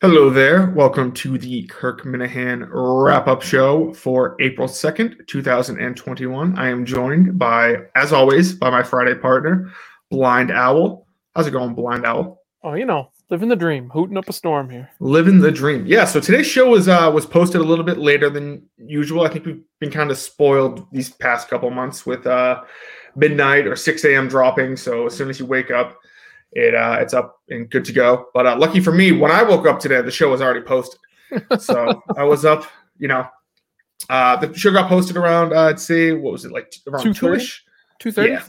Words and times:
Hello 0.00 0.30
there. 0.30 0.70
Welcome 0.76 1.10
to 1.14 1.38
the 1.38 1.64
Kirk 1.64 2.04
Minihane 2.04 2.68
wrap 2.70 3.26
up 3.26 3.42
show 3.42 3.92
for 3.94 4.36
April 4.40 4.68
2nd, 4.68 5.26
2021. 5.26 6.56
I 6.56 6.68
am 6.68 6.84
joined 6.84 7.36
by, 7.36 7.78
as 7.96 8.12
always, 8.12 8.52
by 8.52 8.70
my 8.70 8.84
Friday 8.84 9.16
partner, 9.16 9.72
Blind 10.08 10.52
Owl. 10.52 11.04
How's 11.34 11.48
it 11.48 11.50
going, 11.50 11.74
Blind 11.74 12.06
Owl? 12.06 12.40
Oh, 12.62 12.74
you 12.74 12.86
know, 12.86 13.10
living 13.28 13.48
the 13.48 13.56
dream, 13.56 13.90
hooting 13.90 14.16
up 14.16 14.28
a 14.28 14.32
storm 14.32 14.70
here. 14.70 14.88
Living 15.00 15.40
the 15.40 15.50
dream. 15.50 15.84
Yeah, 15.84 16.04
so 16.04 16.20
today's 16.20 16.46
show 16.46 16.70
was 16.70 16.86
uh 16.86 17.10
was 17.12 17.26
posted 17.26 17.60
a 17.60 17.64
little 17.64 17.84
bit 17.84 17.98
later 17.98 18.30
than 18.30 18.62
usual. 18.76 19.22
I 19.22 19.30
think 19.30 19.46
we've 19.46 19.64
been 19.80 19.90
kind 19.90 20.12
of 20.12 20.18
spoiled 20.18 20.86
these 20.92 21.10
past 21.10 21.48
couple 21.48 21.70
months 21.70 22.06
with 22.06 22.24
uh 22.24 22.62
midnight 23.16 23.66
or 23.66 23.74
6 23.74 24.04
a.m. 24.04 24.28
dropping. 24.28 24.76
So 24.76 25.06
as 25.06 25.16
soon 25.16 25.28
as 25.28 25.40
you 25.40 25.46
wake 25.46 25.72
up, 25.72 25.98
it 26.52 26.74
uh, 26.74 26.98
it's 27.00 27.14
up 27.14 27.40
and 27.48 27.70
good 27.70 27.84
to 27.84 27.92
go. 27.92 28.26
But 28.34 28.46
uh, 28.46 28.56
lucky 28.56 28.80
for 28.80 28.92
me, 28.92 29.12
when 29.12 29.30
I 29.30 29.42
woke 29.42 29.66
up 29.66 29.80
today, 29.80 30.00
the 30.02 30.10
show 30.10 30.30
was 30.30 30.40
already 30.40 30.62
posted. 30.62 31.00
So 31.58 32.02
I 32.16 32.24
was 32.24 32.44
up, 32.44 32.64
you 32.98 33.08
know. 33.08 33.26
Uh, 34.08 34.36
the 34.36 34.56
show 34.56 34.70
got 34.70 34.88
posted 34.88 35.16
around, 35.16 35.52
uh, 35.52 35.64
I'd 35.64 35.80
say, 35.80 36.12
what 36.12 36.32
was 36.32 36.44
it 36.44 36.52
like 36.52 36.72
around 36.86 37.14
two 37.14 37.34
ish, 37.34 37.64
two 37.98 38.12
thirty. 38.12 38.30
Yeah, 38.30 38.44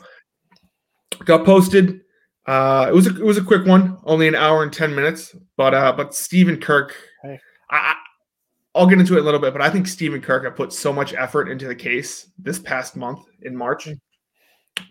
got 1.26 1.44
posted. 1.44 2.02
Uh, 2.46 2.88
it 2.90 2.94
was 2.94 3.08
a, 3.08 3.16
it 3.16 3.26
was 3.26 3.38
a 3.38 3.44
quick 3.44 3.66
one, 3.66 3.98
only 4.06 4.28
an 4.28 4.36
hour 4.36 4.64
and 4.64 4.72
ten 4.72 4.96
minutes. 4.96 5.36
But 5.58 5.74
uh, 5.74 5.92
but 5.92 6.16
Stephen 6.16 6.60
Kirk, 6.60 6.96
Hey. 7.24 7.40
I, 7.70 7.96
I'll 8.76 8.88
get 8.88 9.00
into 9.00 9.16
it 9.16 9.18
in 9.18 9.24
a 9.24 9.26
little 9.26 9.40
bit. 9.40 9.52
But 9.52 9.62
I 9.62 9.70
think 9.70 9.88
Stephen 9.88 10.22
Kirk 10.22 10.46
have 10.46 10.56
put 10.56 10.72
so 10.72 10.94
much 10.94 11.14
effort 11.14 11.50
into 11.50 11.68
the 11.68 11.76
case 11.76 12.32
this 12.38 12.60
past 12.60 12.96
month 12.96 13.26
in 13.42 13.56
March 13.56 13.90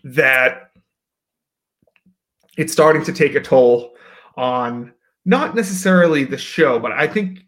that 0.03 0.68
it's 2.59 2.73
starting 2.73 3.05
to 3.05 3.13
take 3.13 3.35
a 3.35 3.39
toll 3.39 3.95
on 4.35 4.93
not 5.23 5.55
necessarily 5.55 6.25
the 6.25 6.37
show, 6.37 6.77
but 6.77 6.91
I 6.91 7.07
think 7.07 7.39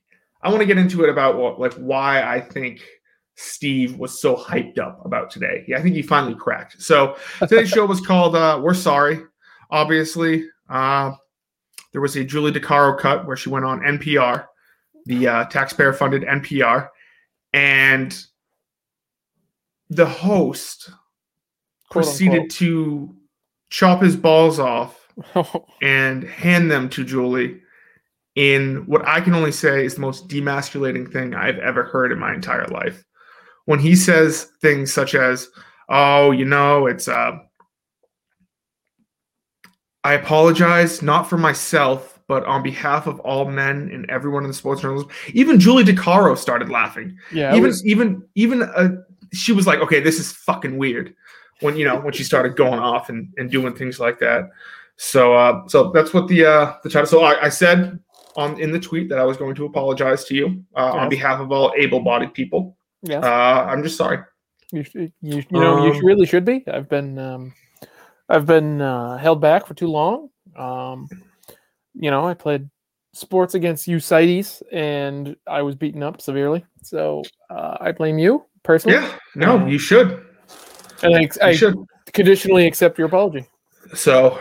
I 0.42 0.48
want 0.48 0.62
to 0.62 0.66
get 0.66 0.78
into 0.78 1.04
it 1.04 1.10
about 1.10 1.38
what 1.38 1.60
like 1.60 1.74
why 1.74 2.24
I 2.24 2.40
think 2.40 2.80
Steve 3.36 3.98
was 3.98 4.22
so 4.22 4.38
hyped 4.38 4.80
up 4.80 5.06
about 5.06 5.30
today. 5.30 5.66
Yeah, 5.68 5.78
I 5.78 5.82
think 5.82 5.96
he 5.96 6.02
finally 6.02 6.34
cracked. 6.34 6.82
So 6.82 7.18
today's 7.40 7.70
show 7.76 7.86
was 7.86 8.00
called 8.00 8.38
uh, 8.38 8.62
"We're 8.64 8.74
Sorry." 8.74 9.20
Obviously, 9.70 10.46
uh, 10.70 11.12
there 11.92 12.02
was 12.02 12.16
a 12.16 12.24
Julie 12.24 12.54
DiCaro 12.54 12.98
cut 12.98 13.28
where 13.28 13.36
she 13.36 13.50
went 13.50 13.66
on 13.66 13.82
NPR, 13.82 14.46
the 15.08 15.28
uh, 15.28 15.46
taxpayer-funded 15.46 16.24
NPR, 16.24 16.88
and 17.52 18.18
the 19.90 20.06
host 20.06 20.90
Quote, 21.90 22.06
proceeded 22.06 22.34
unquote. 22.34 22.52
to 22.52 23.16
chop 23.70 24.02
his 24.02 24.16
balls 24.16 24.58
off 24.58 25.01
and 25.82 26.24
hand 26.24 26.72
them 26.72 26.90
to 26.90 27.04
Julie 27.04 27.62
in 28.36 28.84
what 28.88 29.06
I 29.08 29.22
can 29.22 29.34
only 29.34 29.52
say 29.52 29.86
is 29.86 29.96
the 29.96 30.02
most 30.02 30.28
demasculating 30.28 31.12
thing 31.12 31.36
I've 31.36 31.60
ever 31.60 31.84
heard 31.84 32.12
in 32.12 32.20
my 32.20 32.34
entire 32.34 32.68
life. 32.68 33.04
When 33.66 33.80
he 33.80 33.96
says 33.96 34.50
things 34.62 34.94
such 34.94 35.16
as, 35.16 35.50
"Oh, 35.90 36.32
you 36.32 36.46
know, 36.46 36.88
it's 36.88 37.08
uh 37.08 37.38
I 40.04 40.14
apologize 40.14 41.02
not 41.02 41.30
for 41.30 41.38
myself, 41.38 42.20
but 42.28 42.44
on 42.46 42.64
behalf 42.64 43.06
of 43.06 43.20
all 43.20 43.46
men 43.46 43.90
and 43.94 44.10
everyone 44.10 44.44
in 44.44 44.50
the 44.50 44.54
sports 44.54 44.82
journalism." 44.82 45.10
Even 45.34 45.60
Julie 45.60 45.84
DiCaro 45.84 46.38
started 46.38 46.70
laughing 46.70 47.18
yeah, 47.32 47.52
even 47.52 47.68
was- 47.68 47.86
even 47.86 48.24
even 48.36 48.64
uh, 48.64 48.90
she 49.34 49.52
was 49.52 49.68
like 49.68 49.80
okay 49.80 50.00
this 50.00 50.20
is 50.20 50.32
fucking 50.32 50.78
weird 50.78 51.14
when 51.62 51.78
you 51.78 51.86
know 51.86 52.00
when 52.00 52.14
she 52.14 52.24
started 52.24 52.56
going 52.56 52.80
off 52.80 53.10
and, 53.10 53.30
and 53.38 53.52
doing 53.52 53.74
things 53.74 54.00
like 54.00 54.20
that 54.20 54.50
so 55.02 55.34
uh 55.34 55.68
so 55.68 55.92
that's 55.92 56.14
what 56.14 56.28
the 56.28 56.46
uh 56.46 56.74
the 56.84 56.90
title 56.90 57.08
so 57.08 57.22
I, 57.24 57.46
I 57.46 57.50
said 57.50 58.00
on 58.36 58.60
in 58.60 58.72
the 58.72 58.80
tweet 58.80 59.10
that 59.10 59.18
i 59.18 59.24
was 59.24 59.36
going 59.36 59.56
to 59.56 59.66
apologize 59.66 60.24
to 60.26 60.36
you 60.36 60.64
uh, 60.76 60.92
on 60.92 61.10
behalf 61.10 61.40
of 61.40 61.52
all 61.52 61.74
able-bodied 61.78 62.34
people 62.34 62.78
yeah. 63.02 63.20
uh 63.20 63.66
i'm 63.70 63.84
just 63.84 63.98
sorry 63.98 64.20
you, 64.72 64.86
you, 64.94 65.12
you 65.22 65.44
know, 65.52 65.86
you 65.86 65.92
um, 65.92 66.06
really 66.06 66.26
should 66.26 66.46
be. 66.46 66.64
I've 66.66 66.88
been, 66.88 67.20
um, 67.20 67.54
I've 68.30 68.46
been 68.46 68.82
uh, 68.82 69.18
held 69.18 69.42
back 69.42 69.68
for 69.68 69.74
too 69.74 69.88
long. 69.88 70.30
Um, 70.56 71.10
you 71.94 72.10
know, 72.10 72.26
I 72.26 72.34
played 72.34 72.70
sports 73.14 73.54
against 73.54 73.88
UCites 73.88 74.62
and 74.72 75.36
I 75.46 75.62
was 75.62 75.76
beaten 75.76 76.02
up 76.04 76.22
severely. 76.22 76.66
So 76.84 77.22
uh, 77.50 77.78
I 77.82 77.92
blame 77.92 78.18
you 78.18 78.46
personally, 78.64 78.98
yeah 78.98 79.18
no 79.34 79.66
you 79.66 79.80
should 79.80 80.24
and 81.02 81.16
I, 81.16 81.28
I 81.42 81.56
should 81.56 81.76
conditionally 82.14 82.68
accept 82.68 82.98
your 82.98 83.08
apology. 83.08 83.44
so 83.96 84.40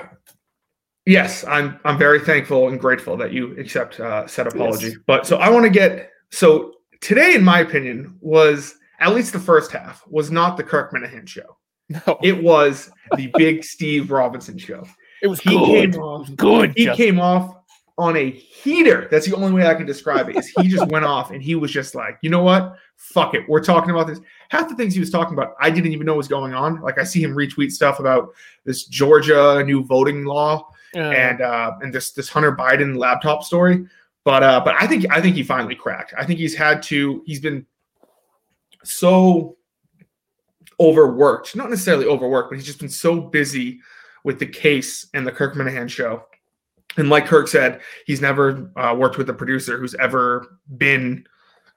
yes 1.06 1.44
i'm 1.44 1.78
i'm 1.84 1.97
very 1.99 2.21
thankful 2.21 2.69
and 2.69 2.78
grateful 2.81 3.16
that 3.16 3.33
you 3.33 3.59
accept 3.59 3.99
uh 4.00 4.27
said 4.27 4.47
apology. 4.47 4.88
Yes. 4.88 4.97
but 5.06 5.27
so 5.27 5.37
i 5.38 5.49
want 5.49 5.65
to 5.65 5.71
get 5.71 6.11
so 6.31 6.75
today 7.00 7.34
in 7.34 7.43
my 7.43 7.61
opinion 7.61 8.16
was 8.21 8.75
at 9.00 9.15
least 9.15 9.33
the 9.33 9.39
first 9.39 9.72
half 9.72 10.05
was 10.09 10.31
not 10.31 10.56
the 10.59 10.62
kirk 10.62 10.93
minihane 10.93 11.27
show. 11.27 11.56
No, 11.89 12.19
it 12.22 12.43
was 12.43 12.91
the 13.16 13.31
big 13.37 13.65
steve 13.75 14.10
robinson 14.10 14.59
show. 14.59 14.87
It 15.22 15.27
was 15.28 15.41
he 15.41 15.50
good. 15.59 15.93
came 15.94 16.03
off- 16.03 16.37
good. 16.37 16.72
he 16.77 16.84
Justin. 16.84 17.05
came 17.06 17.21
off 17.21 17.56
on 17.99 18.16
a 18.16 18.31
heater. 18.31 19.09
That's 19.10 19.27
the 19.27 19.34
only 19.34 19.53
way 19.53 19.66
i 19.66 19.75
can 19.75 19.87
describe 19.87 20.28
it 20.28 20.37
is 20.37 20.49
he 20.60 20.69
just 20.69 20.87
went 20.91 21.05
off 21.06 21.31
and 21.31 21.43
he 21.43 21.55
was 21.55 21.71
just 21.72 21.94
like 21.94 22.19
you 22.22 22.28
know 22.31 22.43
what? 22.43 22.77
Fuck 22.97 23.33
it. 23.34 23.49
We're 23.49 23.62
talking 23.65 23.91
about 23.91 24.06
this. 24.06 24.21
Half 24.50 24.69
the 24.69 24.75
things 24.77 24.93
he 24.93 25.00
was 25.00 25.10
talking 25.10 25.33
about 25.33 25.55
i 25.60 25.71
didn't 25.71 25.93
even 25.93 26.06
know 26.06 26.15
was 26.15 26.28
going 26.28 26.53
on. 26.53 26.81
Like 26.83 26.99
i 26.99 27.05
see 27.05 27.22
him 27.22 27.34
retweet 27.34 27.72
stuff 27.72 27.99
about 28.00 28.28
this 28.66 28.84
georgia 28.84 29.62
new 29.65 29.83
voting 29.84 30.25
law 30.25 30.69
Yeah. 30.95 31.11
and 31.11 31.41
uh, 31.41 31.73
and 31.81 31.93
this 31.95 32.12
this 32.12 32.28
Hunter 32.28 32.55
Biden 32.55 32.97
laptop 32.97 33.45
story. 33.45 33.87
But 34.25 34.43
uh, 34.43 34.61
but 34.65 34.75
I 34.78 34.87
think 34.87 35.06
I 35.11 35.21
think 35.21 35.37
he 35.37 35.43
finally 35.43 35.75
cracked. 35.75 36.15
I 36.17 36.25
think 36.25 36.39
he's 36.39 36.55
had 36.55 36.83
to. 36.84 37.23
He's 37.27 37.41
been 37.41 37.67
so 38.84 39.56
overworked, 40.78 41.55
not 41.56 41.71
necessarily 41.71 42.06
overworked, 42.06 42.51
but 42.51 42.56
he's 42.56 42.67
just 42.67 42.81
been 42.81 42.89
so 42.89 43.21
busy 43.21 43.81
with 44.25 44.39
the 44.39 44.47
case 44.47 45.06
and 45.15 45.27
the 45.27 45.33
Kirk 45.33 45.55
Minihane 45.55 45.89
show. 45.89 46.25
And 46.97 47.09
like 47.09 47.27
Kirk 47.27 47.49
said, 47.49 47.81
he's 48.07 48.21
never 48.21 48.71
uh, 48.77 48.95
worked 48.99 49.17
with 49.17 49.28
a 49.31 49.34
producer 49.34 49.78
who's 49.78 49.95
ever 49.95 50.59
been. 50.77 51.27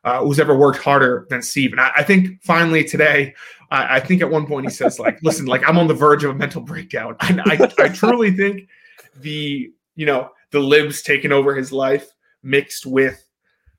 Uh, 0.06 0.20
who's 0.20 0.38
ever 0.38 0.54
worked 0.54 0.80
harder 0.80 1.26
than 1.30 1.42
Steve? 1.42 1.72
And 1.72 1.80
I, 1.80 1.92
I 1.96 2.04
think 2.04 2.44
finally 2.44 2.84
today, 2.84 3.34
I, 3.72 3.96
I 3.96 4.00
think 4.02 4.22
at 4.22 4.30
one 4.30 4.46
point 4.46 4.66
he 4.66 4.70
says 4.70 5.00
like, 5.00 5.18
"Listen, 5.24 5.46
like 5.46 5.66
I'm 5.66 5.78
on 5.78 5.88
the 5.88 5.94
verge 5.94 6.26
of 6.26 6.32
a 6.32 6.34
mental 6.34 6.60
breakdown." 6.62 7.16
And 7.22 7.40
I, 7.46 7.72
I 7.80 7.88
truly 7.88 8.32
think 8.32 8.68
the 9.18 9.72
you 9.96 10.06
know 10.06 10.30
the 10.52 10.60
libs 10.60 11.02
taking 11.02 11.32
over 11.32 11.56
his 11.56 11.72
life 11.72 12.12
mixed 12.42 12.86
with 12.86 13.26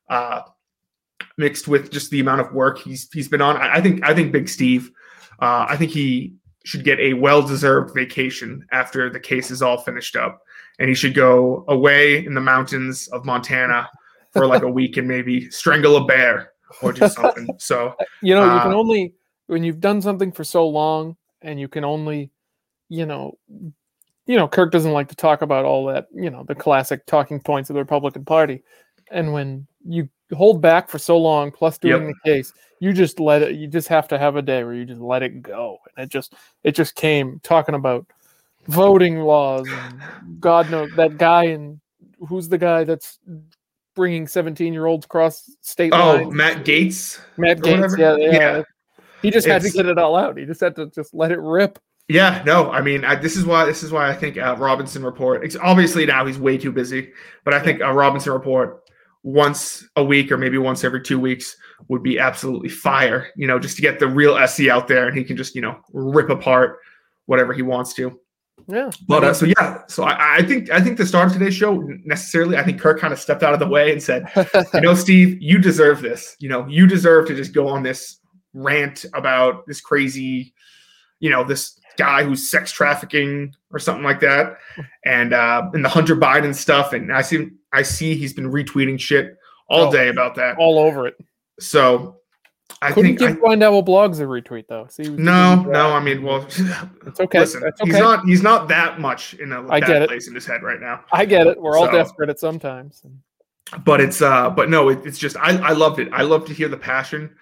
uh 0.08 0.40
mixed 1.36 1.68
with 1.68 1.90
just 1.90 2.10
the 2.10 2.20
amount 2.20 2.40
of 2.40 2.52
work 2.52 2.78
he's 2.78 3.10
he's 3.12 3.28
been 3.28 3.40
on. 3.40 3.56
I, 3.56 3.74
I 3.74 3.80
think 3.80 4.04
i 4.04 4.14
think 4.14 4.32
big 4.32 4.48
steve 4.48 4.90
uh 5.40 5.66
i 5.68 5.76
think 5.76 5.90
he 5.90 6.34
should 6.64 6.82
get 6.82 6.98
a 6.98 7.12
well-deserved 7.14 7.94
vacation 7.94 8.66
after 8.72 9.10
the 9.10 9.20
case 9.20 9.50
is 9.50 9.62
all 9.62 9.78
finished 9.78 10.16
up. 10.16 10.42
And 10.78 10.88
he 10.88 10.94
should 10.94 11.14
go 11.14 11.64
away 11.68 12.24
in 12.24 12.34
the 12.34 12.40
mountains 12.40 13.06
of 13.08 13.24
montana 13.24 13.88
for 14.32 14.46
like 14.46 14.62
a 14.62 14.68
week 14.68 14.96
and 14.96 15.06
maybe 15.06 15.48
strangle 15.50 15.96
a 15.96 16.04
bear 16.06 16.52
or 16.82 16.92
do 16.92 17.06
something. 17.08 17.46
So 17.58 17.94
you 18.22 18.34
know 18.34 18.42
you 18.42 18.60
can 18.60 18.72
Uh, 18.72 18.76
only 18.76 19.14
when 19.46 19.62
you've 19.62 19.80
done 19.80 20.02
something 20.02 20.32
for 20.32 20.42
so 20.42 20.66
long 20.66 21.16
and 21.42 21.60
you 21.60 21.68
can 21.68 21.84
only 21.84 22.30
you 22.88 23.06
know 23.06 23.38
you 24.26 24.36
know 24.36 24.48
kirk 24.48 24.72
doesn't 24.72 24.92
like 24.92 25.08
to 25.08 25.16
talk 25.16 25.42
about 25.42 25.64
all 25.64 25.86
that 25.86 26.06
you 26.14 26.30
know 26.30 26.44
the 26.44 26.54
classic 26.54 27.04
talking 27.06 27.40
points 27.40 27.70
of 27.70 27.74
the 27.74 27.80
republican 27.80 28.24
party 28.24 28.62
and 29.10 29.32
when 29.32 29.66
you 29.86 30.08
hold 30.32 30.60
back 30.60 30.88
for 30.88 30.98
so 30.98 31.16
long 31.18 31.50
plus 31.52 31.78
doing 31.78 32.06
Yep. 32.06 32.14
the 32.24 32.30
case 32.30 32.52
you 32.80 32.92
just 32.92 33.20
let 33.20 33.42
it 33.42 33.54
you 33.56 33.66
just 33.68 33.88
have 33.88 34.08
to 34.08 34.18
have 34.18 34.36
a 34.36 34.42
day 34.42 34.64
where 34.64 34.74
you 34.74 34.84
just 34.84 35.00
let 35.00 35.22
it 35.22 35.42
go 35.42 35.78
and 35.96 36.04
it 36.04 36.10
just 36.10 36.34
it 36.62 36.74
just 36.74 36.94
came 36.94 37.40
talking 37.42 37.74
about 37.74 38.06
voting 38.66 39.20
laws 39.20 39.68
and 39.68 40.00
god 40.40 40.70
knows 40.70 40.90
that 40.96 41.18
guy 41.18 41.44
and 41.44 41.80
who's 42.28 42.48
the 42.48 42.58
guy 42.58 42.82
that's 42.84 43.18
bringing 43.94 44.26
17 44.26 44.72
year 44.72 44.86
olds 44.86 45.04
across 45.04 45.50
state 45.60 45.92
oh 45.92 46.14
lines 46.16 46.32
matt 46.34 46.64
Gaetz 46.64 47.20
Matt 47.36 47.58
Gaetz, 47.58 47.98
yeah, 47.98 48.16
yeah. 48.16 48.32
Yeah. 48.32 48.62
He 49.22 49.30
just 49.30 49.46
had 49.46 49.62
to 49.62 49.70
get 49.70 49.86
it 49.86 49.96
all 49.96 50.16
out. 50.16 50.36
He 50.36 50.44
just 50.44 50.60
had 50.60 50.76
to 50.76 50.90
just 50.90 51.14
let 51.14 51.32
it 51.32 51.40
rip. 51.40 51.78
Yeah, 52.08 52.42
no, 52.44 52.70
I 52.70 52.82
mean, 52.82 53.04
I, 53.04 53.14
this 53.14 53.34
is 53.34 53.46
why 53.46 53.64
this 53.64 53.82
is 53.82 53.90
why 53.90 54.10
I 54.10 54.14
think 54.14 54.36
uh, 54.36 54.56
Robinson 54.58 55.02
report. 55.02 55.44
It's 55.44 55.56
obviously 55.56 56.04
now 56.04 56.26
he's 56.26 56.38
way 56.38 56.58
too 56.58 56.70
busy, 56.70 57.10
but 57.44 57.54
I 57.54 57.60
think 57.60 57.80
a 57.80 57.92
Robinson 57.92 58.32
report 58.32 58.82
once 59.22 59.88
a 59.96 60.04
week 60.04 60.30
or 60.30 60.36
maybe 60.36 60.58
once 60.58 60.84
every 60.84 61.00
two 61.00 61.18
weeks 61.18 61.56
would 61.88 62.02
be 62.02 62.18
absolutely 62.18 62.68
fire. 62.68 63.28
You 63.36 63.46
know, 63.46 63.58
just 63.58 63.76
to 63.76 63.82
get 63.82 63.98
the 63.98 64.06
real 64.06 64.36
SC 64.46 64.68
out 64.68 64.86
there, 64.86 65.08
and 65.08 65.16
he 65.16 65.24
can 65.24 65.36
just 65.36 65.54
you 65.54 65.62
know 65.62 65.78
rip 65.92 66.28
apart 66.28 66.78
whatever 67.24 67.54
he 67.54 67.62
wants 67.62 67.94
to. 67.94 68.20
Yeah. 68.68 68.90
But 69.08 69.24
uh, 69.24 69.34
so 69.34 69.46
yeah, 69.46 69.82
so 69.88 70.04
I, 70.04 70.36
I 70.36 70.42
think 70.42 70.70
I 70.70 70.80
think 70.80 70.98
the 70.98 71.06
start 71.06 71.28
of 71.28 71.32
today's 71.32 71.54
show 71.54 71.80
necessarily, 72.04 72.56
I 72.56 72.62
think 72.62 72.80
Kirk 72.80 73.00
kind 73.00 73.12
of 73.12 73.18
stepped 73.18 73.42
out 73.42 73.52
of 73.52 73.60
the 73.60 73.66
way 73.66 73.92
and 73.92 74.02
said, 74.02 74.30
you 74.74 74.80
know, 74.80 74.94
Steve, 74.94 75.38
you 75.40 75.58
deserve 75.58 76.02
this. 76.02 76.36
You 76.38 76.48
know, 76.48 76.66
you 76.66 76.86
deserve 76.86 77.26
to 77.28 77.34
just 77.34 77.52
go 77.52 77.68
on 77.68 77.82
this 77.82 78.20
rant 78.52 79.04
about 79.14 79.66
this 79.66 79.80
crazy, 79.80 80.54
you 81.20 81.30
know, 81.30 81.44
this 81.44 81.78
guy 81.96 82.22
who's 82.24 82.50
sex 82.50 82.72
trafficking 82.72 83.54
or 83.72 83.78
something 83.78 84.04
like 84.04 84.20
that, 84.20 84.58
and 85.04 85.32
uh, 85.32 85.70
and 85.72 85.84
the 85.84 85.88
Hunter 85.88 86.16
Biden 86.16 86.54
stuff. 86.54 86.92
And 86.92 87.12
I 87.12 87.22
see 87.22 87.48
I 87.72 87.82
see 87.82 88.14
he's 88.16 88.32
been 88.32 88.50
retweeting 88.50 88.98
shit 89.00 89.36
all 89.68 89.88
Oh. 89.88 89.92
day 89.92 90.08
about 90.08 90.34
that. 90.36 90.56
all 90.58 90.78
over 90.78 91.06
it. 91.06 91.16
So 91.60 92.16
I 92.82 92.88
Couldn't 92.92 93.16
think 93.16 93.18
give 93.18 93.30
I, 93.38 93.40
Blind 93.40 93.62
Owl 93.62 93.82
blogs 93.84 94.20
a 94.20 94.24
retweet 94.24 94.66
though. 94.68 94.86
See, 94.90 95.04
no, 95.04 95.54
no. 95.62 95.90
I 95.92 96.00
mean, 96.00 96.22
well, 96.22 96.42
it's 97.06 97.20
okay. 97.20 97.40
listen, 97.40 97.60
That's 97.62 97.80
he's 97.80 97.94
not 97.98 98.24
he's 98.26 98.42
not 98.42 98.68
that 98.68 99.00
much 99.00 99.34
in 99.34 99.52
a 99.52 99.62
I 99.68 99.80
bad 99.80 99.86
get 99.86 100.02
it. 100.02 100.08
place 100.08 100.28
in 100.28 100.34
his 100.34 100.46
head 100.46 100.62
right 100.62 100.80
now. 100.80 101.04
I 101.12 101.24
get 101.24 101.46
it. 101.46 101.60
We're 101.60 101.76
all 101.78 101.86
So- 101.86 101.92
desperate 101.92 102.30
at 102.30 102.38
sometimes. 102.40 103.02
but 103.84 104.00
it's 104.00 104.20
uh 104.22 104.50
but 104.50 104.68
no 104.68 104.88
it, 104.90 105.00
it's 105.06 105.18
just 105.18 105.36
I, 105.38 105.56
I 105.56 105.72
loved 105.72 105.98
it 105.98 106.08
i 106.12 106.20
love 106.22 106.44
to 106.46 106.52
hear 106.52 106.68
the 106.68 106.76
passion 106.76 107.34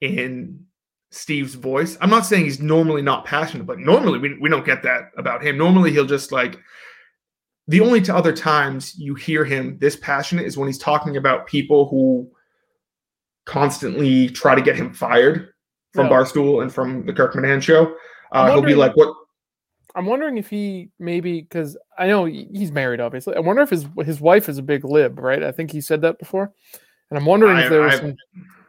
in 0.00 0.66
steve's 1.10 1.54
voice 1.54 1.96
i'm 2.00 2.10
not 2.10 2.26
saying 2.26 2.44
he's 2.44 2.60
normally 2.60 3.00
not 3.02 3.24
passionate 3.24 3.66
but 3.66 3.78
normally 3.78 4.18
we, 4.18 4.36
we 4.38 4.48
don't 4.48 4.66
get 4.66 4.82
that 4.82 5.10
about 5.16 5.42
him 5.42 5.56
normally 5.56 5.90
he'll 5.90 6.04
just 6.04 6.32
like 6.32 6.58
the 7.66 7.80
only 7.80 8.00
t- 8.00 8.12
other 8.12 8.32
times 8.32 8.94
you 8.98 9.14
hear 9.14 9.44
him 9.44 9.78
this 9.78 9.96
passionate 9.96 10.44
is 10.46 10.56
when 10.58 10.68
he's 10.68 10.78
talking 10.78 11.16
about 11.16 11.46
people 11.46 11.88
who 11.88 12.30
constantly 13.46 14.28
try 14.28 14.54
to 14.54 14.60
get 14.62 14.76
him 14.76 14.92
fired 14.92 15.50
from 15.94 16.06
Yeah. 16.06 16.12
barstool 16.12 16.62
and 16.62 16.72
from 16.72 17.06
the 17.06 17.12
kirk 17.12 17.34
Minihane 17.34 17.62
show 17.62 17.94
uh, 18.32 18.50
he'll 18.52 18.62
be 18.62 18.74
like 18.74 18.94
what 18.96 19.14
I'm 19.94 20.04
wondering 20.04 20.36
if 20.36 20.50
he 20.50 20.90
maybe 20.98 21.40
because 21.40 21.76
I 21.98 22.06
know 22.06 22.26
he's 22.26 22.70
married, 22.70 23.00
obviously. 23.00 23.34
I 23.34 23.40
wonder 23.40 23.62
if 23.62 23.70
his 23.70 23.86
his 24.04 24.20
wife 24.20 24.48
is 24.48 24.58
a 24.58 24.62
big 24.62 24.84
lib, 24.84 25.18
right? 25.18 25.42
I 25.42 25.50
think 25.50 25.72
he 25.72 25.80
said 25.80 26.02
that 26.02 26.18
before, 26.20 26.52
and 27.10 27.18
I'm 27.18 27.24
wondering 27.24 27.56
I- 27.56 27.64
if 27.64 27.70
there 27.70 27.80
was 27.80 27.94
I- 27.94 27.98
some. 27.98 28.16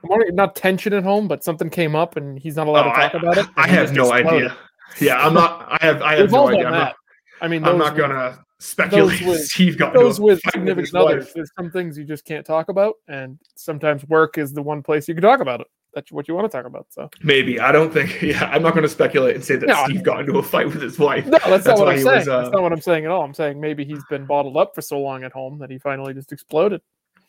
Not 0.03 0.55
tension 0.55 0.93
at 0.93 1.03
home, 1.03 1.27
but 1.27 1.43
something 1.43 1.69
came 1.69 1.95
up 1.95 2.15
and 2.15 2.39
he's 2.39 2.55
not 2.55 2.67
allowed 2.67 2.87
Oh, 2.87 2.89
to 2.89 2.95
talk 3.09 3.15
I, 3.15 3.17
about 3.17 3.37
it. 3.37 3.45
I 3.57 3.67
have 3.67 3.93
no 3.93 4.11
exploded. 4.13 4.27
idea 4.51 4.57
yeah 4.99 5.23
i'm 5.23 5.35
not 5.35 5.67
i 5.69 5.85
have 5.85 6.01
i 6.01 6.15
have 6.15 6.31
no 6.31 6.47
idea 6.49 6.65
I'm 6.65 6.73
not, 6.73 6.95
I 7.41 7.47
mean, 7.47 7.63
I'm 7.63 7.77
not 7.77 7.95
gonna 7.95 8.43
speculate 8.57 9.21
with- 9.21 9.45
steve 9.45 9.77
got 9.77 9.89
into 9.89 9.99
a 9.99 10.03
those 10.03 10.19
with 10.19 10.41
with 10.43 10.51
significant 10.53 10.95
others. 10.95 11.31
There's 11.33 11.51
some 11.55 11.69
things 11.69 11.95
you 11.95 12.05
just 12.05 12.25
can't 12.25 12.43
talk 12.45 12.69
about, 12.69 12.95
and 13.07 13.37
sometimes 13.55 14.03
work 14.07 14.37
is 14.39 14.51
the 14.51 14.63
one 14.63 14.81
place 14.81 15.07
you 15.07 15.13
can 15.13 15.21
talk 15.21 15.41
about 15.41 15.61
it. 15.61 15.67
That's 15.93 16.11
what 16.11 16.27
you 16.27 16.33
want 16.35 16.51
to 16.51 16.57
talk 16.57 16.65
about. 16.65 16.87
So 16.89 17.07
Maybe 17.23 17.59
I 17.59 17.71
don't 17.71 17.93
think. 17.93 18.19
Yeah, 18.23 18.45
I'm 18.51 18.61
not 18.63 18.73
going 18.73 18.83
to 18.83 18.89
speculate 18.89 19.35
and 19.35 19.43
say 19.45 19.55
that 19.57 19.67
No. 19.67 19.83
Steve 19.85 20.03
got 20.03 20.19
into 20.21 20.37
a 20.39 20.43
fight 20.43 20.65
with 20.67 20.81
his 20.81 20.97
wife. 20.99 21.25
no, 21.25 21.31
that's, 21.37 21.47
That's 21.47 21.67
not 21.67 21.79
what 21.79 21.89
I'm 21.89 21.97
saying. 22.01 22.17
was, 22.19 22.27
uh, 22.27 22.41
that's 22.41 22.51
not 22.51 22.61
what 22.63 22.73
I'm 22.73 22.81
saying 22.81 23.05
at 23.05 23.11
all. 23.11 23.23
I'm 23.23 23.33
saying 23.33 23.59
maybe 23.61 23.85
he's 23.85 24.03
been 24.09 24.25
bottled 24.25 24.57
up 24.57 24.73
for 24.75 24.81
so 24.81 24.99
long 24.99 25.23
at 25.23 25.31
home 25.31 25.57
that 25.59 25.69
he 25.71 25.77
finally 25.79 26.13
just 26.13 26.31
exploded. 26.31 26.81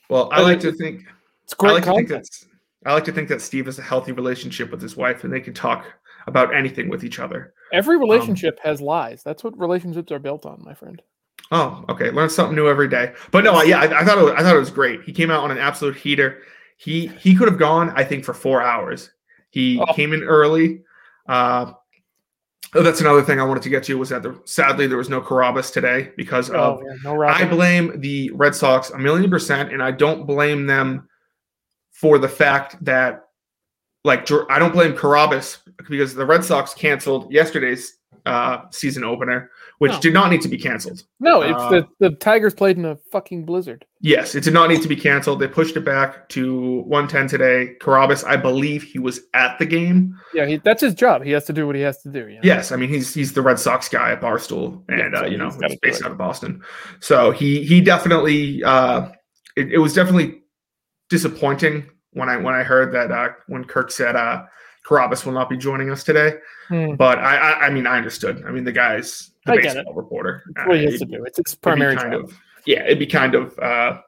Well, 0.08 0.28
I 0.32 0.38
I 0.38 0.40
like 0.40 0.60
to 0.60 0.72
think. 0.72 1.04
It's 1.44 1.52
I 1.54 1.56
great 1.58 1.72
like 1.74 1.84
to 1.84 1.92
think 1.94 2.08
content. 2.08 2.28
I 2.86 2.94
like 2.94 3.04
to 3.04 3.12
think 3.12 3.28
that 3.28 3.42
Steve 3.42 3.66
has 3.66 3.78
a 3.78 3.82
healthy 3.82 4.12
relationship 4.12 4.70
with 4.70 4.80
his 4.80 4.96
wife, 4.96 5.24
and 5.24 5.32
they 5.32 5.40
can 5.40 5.52
talk 5.54 5.84
about 6.26 6.54
anything 6.54 6.88
with 6.88 7.04
each 7.04 7.18
other. 7.18 7.52
Every 7.72 7.96
um, 7.96 8.02
relationship 8.02 8.58
has 8.62 8.80
lies. 8.80 9.22
That's 9.22 9.44
what 9.44 9.58
relationships 9.58 10.10
are 10.12 10.18
built 10.18 10.46
on, 10.46 10.62
my 10.64 10.74
friend. 10.74 11.00
Oh, 11.52 11.84
okay. 11.88 12.10
Learn 12.10 12.30
something 12.30 12.54
new 12.56 12.68
every 12.68 12.88
day. 12.88 13.12
But 13.32 13.44
no, 13.44 13.60
yeah, 13.62 13.80
I, 13.80 14.00
I 14.00 14.04
thought 14.04 14.18
it 14.18 14.24
was, 14.24 14.32
I 14.36 14.42
thought 14.42 14.54
it 14.56 14.60
was 14.60 14.70
great. 14.70 15.02
He 15.02 15.12
came 15.12 15.30
out 15.30 15.42
on 15.42 15.50
an 15.50 15.58
absolute 15.58 15.96
heater. 15.96 16.42
He 16.76 17.08
he 17.08 17.34
could 17.34 17.48
have 17.48 17.58
gone, 17.58 17.90
I 17.96 18.04
think, 18.04 18.24
for 18.24 18.32
four 18.34 18.62
hours. 18.62 19.10
He 19.50 19.78
Oh. 19.80 19.92
came 19.92 20.12
in 20.12 20.22
early. 20.22 20.82
Uh, 21.28 21.72
oh, 22.74 22.82
that's 22.82 23.00
another 23.00 23.22
thing 23.22 23.40
I 23.40 23.44
wanted 23.44 23.64
to 23.64 23.68
get 23.68 23.82
to 23.84 23.98
was 23.98 24.08
that 24.10 24.22
the, 24.22 24.40
sadly 24.44 24.86
there 24.86 24.96
was 24.96 25.08
no 25.10 25.20
Carrabis 25.20 25.72
today 25.72 26.12
because 26.16 26.48
of 26.50 26.56
Oh, 26.56 26.82
yeah, 26.86 26.96
no 27.04 27.22
I 27.22 27.44
blame 27.44 28.00
the 28.00 28.30
Red 28.32 28.54
Sox 28.54 28.90
a 28.90 28.98
million 28.98 29.28
percent, 29.30 29.72
and 29.72 29.82
I 29.82 29.90
don't 29.90 30.26
blame 30.26 30.66
them 30.66 31.08
for 32.00 32.18
the 32.18 32.28
fact 32.28 32.82
that, 32.84 33.26
like, 34.04 34.30
I 34.50 34.58
don't 34.58 34.72
blame 34.72 34.94
Carrabis 34.94 35.58
because 35.88 36.14
the 36.14 36.24
Red 36.24 36.44
Sox 36.44 36.72
canceled 36.74 37.30
yesterday's 37.32 37.98
uh, 38.26 38.62
season 38.70 39.02
opener, 39.02 39.50
which 39.78 39.92
No. 39.92 40.00
did 40.00 40.12
not 40.14 40.30
need 40.30 40.42
to 40.42 40.48
be 40.48 40.58
canceled. 40.58 41.02
no, 41.20 41.40
it's 41.40 41.58
uh, 41.58 41.70
the, 41.70 41.88
the 42.00 42.10
Tigers 42.16 42.52
played 42.52 42.76
in 42.76 42.84
a 42.84 42.96
fucking 43.10 43.44
blizzard. 43.46 43.86
Yes, 44.02 44.34
it 44.34 44.44
did 44.44 44.52
not 44.52 44.68
need 44.68 44.82
to 44.82 44.88
be 44.88 44.96
canceled. 44.96 45.40
They 45.40 45.48
pushed 45.48 45.74
it 45.76 45.86
back 45.86 46.28
to 46.30 46.80
110 46.82 47.28
today. 47.28 47.76
Carrabis, 47.80 48.22
I 48.26 48.36
believe 48.36 48.82
he 48.82 48.98
was 48.98 49.20
at 49.32 49.58
the 49.58 49.64
game. 49.64 50.14
Yeah, 50.34 50.44
he, 50.46 50.56
that's 50.58 50.82
his 50.82 50.94
job. 50.94 51.22
He 51.24 51.30
has 51.32 51.46
to 51.46 51.54
do 51.54 51.66
what 51.66 51.76
he 51.76 51.82
has 51.82 52.02
to 52.02 52.10
do. 52.10 52.28
You 52.28 52.34
know? 52.36 52.40
Yes, 52.42 52.72
I 52.72 52.76
mean 52.76 52.90
he's 52.90 53.14
he's 53.14 53.32
the 53.32 53.42
Red 53.42 53.58
Sox 53.58 53.88
guy 53.88 54.12
at 54.12 54.20
Barstool, 54.20 54.82
Yeah, 54.90 55.06
and 55.06 55.14
uh, 55.16 55.24
you 55.26 55.38
know 55.38 55.50
he's 55.66 55.78
based 55.80 56.02
out 56.04 56.10
of 56.12 56.18
Boston. 56.18 56.62
So 57.00 57.30
he 57.30 57.64
he 57.64 57.80
definitely 57.80 58.62
uh, 58.64 59.08
it, 59.56 59.72
it 59.72 59.78
was 59.78 59.94
definitely 59.94 60.39
disappointing 61.10 61.84
when 62.12 62.28
I 62.30 62.36
when 62.38 62.54
I 62.54 62.62
heard 62.62 62.92
that 62.94 63.10
uh, 63.12 63.28
when 63.48 63.64
Kirk 63.64 63.90
said 63.90 64.16
uh, 64.16 64.44
Carrabis 64.86 65.26
will 65.26 65.32
not 65.32 65.50
be 65.50 65.56
joining 65.58 65.90
us 65.90 66.02
today. 66.02 66.36
Hmm, 66.68 66.94
But 66.94 67.18
I, 67.18 67.36
I 67.36 67.66
I 67.66 67.70
mean 67.70 67.86
I 67.86 67.98
understood. 67.98 68.42
I 68.46 68.50
mean 68.50 68.64
the 68.64 68.72
guy's 68.72 69.30
the 69.44 69.52
I 69.52 69.56
baseball 69.56 69.92
reporter. 69.94 70.42
That's 70.54 70.68
what 70.68 70.78
he 70.80 70.86
Uh, 70.86 70.90
has 70.92 71.00
to 71.00 71.06
do. 71.06 71.22
It's 71.24 71.38
his 71.44 71.54
primary 71.54 71.96
job. 71.96 72.14
of 72.14 72.32
yeah 72.66 72.84
it'd 72.84 72.98
be 72.98 73.06
kind 73.06 73.34
of 73.34 73.58
uh 73.58 73.98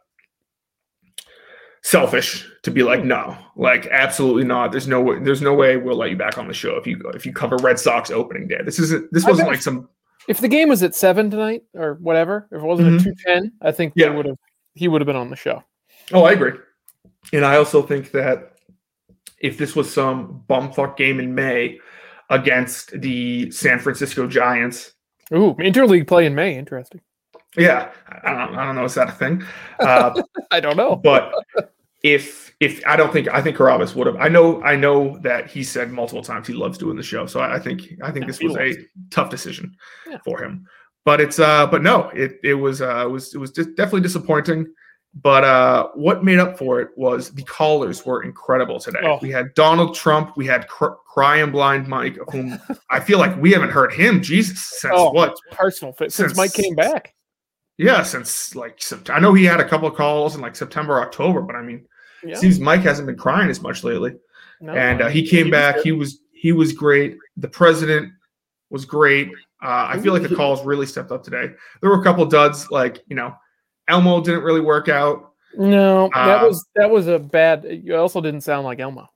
selfish 1.84 2.48
to 2.62 2.70
be 2.70 2.82
like 2.84 3.04
no 3.04 3.36
like 3.56 3.86
absolutely 3.88 4.44
not 4.44 4.70
there's 4.70 4.86
no 4.86 5.00
way 5.00 5.18
there's 5.18 5.42
no 5.42 5.52
way 5.52 5.76
we'll 5.76 5.96
let 5.96 6.10
you 6.10 6.16
back 6.16 6.38
on 6.38 6.46
the 6.46 6.54
show 6.54 6.76
if 6.76 6.86
you 6.86 6.96
if 7.14 7.26
you 7.26 7.32
cover 7.32 7.56
red 7.56 7.76
sox 7.78 8.08
opening 8.10 8.46
day 8.46 8.60
this 8.64 8.78
isn't 8.78 9.12
this 9.12 9.24
wasn't 9.26 9.48
like 9.48 9.60
some 9.60 9.88
If 10.28 10.38
the 10.38 10.46
game 10.48 10.68
was 10.68 10.84
at 10.84 10.94
seven 10.94 11.28
tonight 11.30 11.64
or 11.74 11.94
whatever, 11.94 12.46
if 12.52 12.62
it 12.62 12.64
wasn't 12.64 12.88
Mhm. 12.88 12.98
at 12.98 13.02
two 13.04 13.14
ten, 13.26 13.52
I 13.60 13.72
think 13.72 13.94
Yeah. 13.96 14.10
they 14.10 14.14
would 14.16 14.26
have 14.26 14.36
he 14.74 14.86
would 14.86 15.00
have 15.00 15.06
been 15.06 15.16
on 15.16 15.30
the 15.30 15.36
show. 15.36 15.64
oh 16.12 16.22
i 16.22 16.32
agree 16.32 16.52
and 17.32 17.44
i 17.44 17.56
also 17.56 17.82
think 17.82 18.10
that 18.12 18.52
if 19.40 19.58
this 19.58 19.74
was 19.74 19.92
some 19.92 20.42
bumfuck 20.48 20.96
game 20.96 21.18
in 21.20 21.34
may 21.34 21.78
against 22.30 22.98
the 23.00 23.50
san 23.50 23.78
francisco 23.78 24.26
giants 24.26 24.92
Ooh, 25.34 25.54
interleague 25.54 26.06
play 26.06 26.26
in 26.26 26.34
May. 26.34 26.56
Interesting. 26.56 27.00
yeah 27.56 27.90
i 28.24 28.30
don't, 28.30 28.54
I 28.58 28.66
don't 28.66 28.74
know 28.76 28.84
is 28.84 28.94
that 28.94 29.08
a 29.08 29.12
thing 29.12 29.42
uh, 29.80 30.20
I 30.50 30.60
don't 30.60 30.76
know. 30.76 30.96
but 30.96 31.32
if 32.02 32.52
if 32.60 32.82
I 32.86 32.96
don't 32.96 33.12
think 33.12 33.28
I 33.28 33.40
think 33.40 33.56
Carrabis 33.56 33.94
would 33.94 34.06
have. 34.08 34.16
I 34.16 34.28
know 34.28 34.60
I 34.62 34.74
know 34.76 35.18
that 35.18 35.48
he 35.48 35.62
said 35.62 35.90
multiple 35.92 36.22
times 36.22 36.46
he 36.48 36.52
loves 36.52 36.76
doing 36.76 36.96
the 36.96 37.02
show. 37.02 37.26
So 37.26 37.38
I, 37.40 37.54
I 37.56 37.58
think 37.60 37.94
I 38.02 38.10
think 38.10 38.24
Yeah, 38.24 38.26
this 38.26 38.40
was 38.42 38.56
a 38.56 38.74
tough 39.10 39.30
decision 39.30 39.76
Yeah. 40.08 40.18
for 40.24 40.42
him. 40.42 40.66
But 41.04 41.20
it's 41.20 41.38
uh 41.38 41.66
but 41.68 41.82
no, 41.82 42.08
it 42.10 42.38
it 42.42 42.54
was 42.54 42.82
uh 42.82 43.04
it 43.06 43.10
was 43.10 43.34
it 43.34 43.38
was 43.38 43.52
just 43.52 43.74
definitely 43.76 44.00
disappointing. 44.02 44.66
But 45.14 45.44
uh 45.44 45.88
what 45.94 46.24
made 46.24 46.38
up 46.38 46.56
for 46.56 46.80
it 46.80 46.88
was 46.96 47.30
the 47.34 47.42
callers 47.42 48.06
were 48.06 48.22
incredible 48.22 48.80
today. 48.80 49.00
Oh. 49.04 49.18
We 49.20 49.30
had 49.30 49.52
Donald 49.54 49.94
Trump, 49.94 50.36
we 50.38 50.46
had 50.46 50.66
cr- 50.68 50.94
crying 51.06 51.50
blind 51.50 51.86
Mike, 51.86 52.16
whom 52.30 52.58
I 52.88 52.98
feel 53.00 53.18
like 53.18 53.36
we 53.36 53.52
haven't 53.52 53.70
heard 53.70 53.92
him 53.92 54.22
Jesus 54.22 54.60
since 54.62 54.94
oh, 54.96 55.10
what 55.12 55.36
personal 55.50 55.92
fit 55.92 56.12
since 56.12 56.28
Since- 56.32 56.36
Mike 56.38 56.54
came 56.54 56.74
back. 56.74 57.14
yeah, 57.76 58.02
since 58.02 58.54
like 58.54 58.80
I 59.10 59.20
know 59.20 59.34
he 59.34 59.44
had 59.44 59.60
a 59.60 59.68
couple 59.68 59.86
of 59.86 59.94
calls 59.94 60.34
in 60.34 60.40
like 60.40 60.56
September, 60.56 61.00
October, 61.02 61.42
but 61.42 61.56
I 61.56 61.62
mean, 61.62 61.84
Yeah. 62.24 62.36
seems 62.36 62.58
Mike 62.58 62.80
hasn't 62.80 63.06
been 63.06 63.18
crying 63.18 63.50
as 63.50 63.60
much 63.60 63.84
lately. 63.84 64.14
No, 64.62 64.72
and 64.72 65.02
uh, 65.02 65.08
he 65.08 65.26
came 65.28 65.46
was 65.46 65.50
back. 65.50 65.74
good. 65.76 65.84
He 65.84 65.92
was 65.92 66.20
he 66.32 66.52
was 66.52 66.72
great. 66.72 67.18
The 67.36 67.48
president 67.48 68.12
was 68.70 68.86
great. 68.86 69.28
Uh, 69.62 69.88
I 69.90 69.98
feel 70.00 70.14
like 70.14 70.22
the 70.22 70.34
calls 70.34 70.64
really 70.64 70.86
stepped 70.86 71.12
up 71.12 71.22
today. 71.22 71.50
There 71.82 71.90
were 71.90 72.00
a 72.00 72.02
couple 72.02 72.24
duds, 72.24 72.70
like 72.70 73.02
you 73.08 73.14
know, 73.16 73.34
Elmo 73.92 74.20
didn't 74.22 74.42
really 74.42 74.60
work 74.60 74.88
out. 74.88 75.32
No, 75.56 76.08
that 76.14 76.42
Uh, 76.42 76.46
was 76.46 76.66
that 76.76 76.90
was 76.90 77.06
a 77.08 77.18
bad. 77.18 77.64
You 77.84 77.94
also 77.96 78.20
didn't 78.20 78.40
sound 78.40 78.64
like 78.64 78.80
Elmo. 78.80 79.06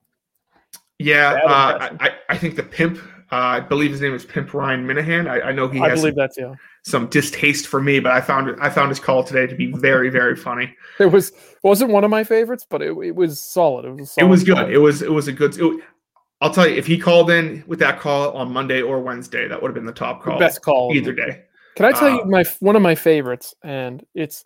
Yeah, 0.99 1.41
uh. 1.47 1.97
I, 2.01 2.11
I 2.29 2.37
think 2.39 2.57
the 2.57 2.63
pimp. 2.63 2.99
Uh, 3.33 3.59
I 3.59 3.61
believe 3.61 3.91
his 3.91 4.01
name 4.01 4.15
is 4.15 4.25
Pimp 4.25 4.55
Ryan 4.55 4.87
Minihane. 4.87 5.29
I, 5.29 5.49
I 5.49 5.53
know 5.53 5.67
he 5.67 5.81
I 5.81 5.89
has 5.89 6.01
believe 6.01 6.15
that's 6.15 6.39
yeah. 6.39 6.55
some 6.85 7.09
distaste 7.09 7.67
for 7.67 7.83
me, 7.83 7.99
but 7.99 8.13
I 8.13 8.21
found 8.21 8.49
it. 8.49 8.57
I 8.61 8.71
found 8.71 8.89
his 8.91 9.01
call 9.01 9.25
today 9.25 9.49
to 9.49 9.55
be 9.57 9.73
very, 9.73 10.11
very 10.11 10.37
funny. 10.37 10.73
It 11.01 11.07
was 11.07 11.33
wasn't 11.65 11.91
one 11.91 12.05
of 12.05 12.11
my 12.11 12.23
favorites, 12.23 12.65
but 12.71 12.83
it, 12.83 12.97
it 13.03 13.17
was 13.17 13.41
solid. 13.43 13.85
It 13.85 13.91
was 13.91 13.99
a 13.99 14.03
It 14.03 14.07
solid 14.09 14.29
was 14.31 14.45
call. 14.45 14.55
good. 14.57 14.73
It 14.73 14.79
was 14.79 15.03
it 15.03 15.11
was 15.11 15.27
a 15.27 15.33
good. 15.33 15.59
it- 15.59 15.81
I'll 16.43 16.53
tell 16.53 16.69
you, 16.69 16.77
if 16.77 16.87
he 16.87 16.99
called 16.99 17.31
in 17.31 17.65
with 17.67 17.79
that 17.79 17.99
call 17.99 18.33
on 18.37 18.53
Monday 18.53 18.83
or 18.83 19.01
Wednesday, 19.01 19.49
that 19.49 19.61
would 19.61 19.69
have 19.69 19.75
been 19.75 19.87
the 19.87 19.93
top 19.93 20.23
The 20.23 20.31
call 20.31 20.39
best 20.39 20.61
call 20.63 20.93
either 20.95 21.13
day. 21.15 21.43
Can 21.77 21.87
I 21.87 21.93
tell 21.93 22.11
you 22.11 22.21
Uh, 22.21 22.27
my 22.27 22.45
one 22.61 22.77
of 22.77 22.83
my 22.83 22.95
favorites, 22.95 23.55
and 23.65 24.05
it's 24.15 24.45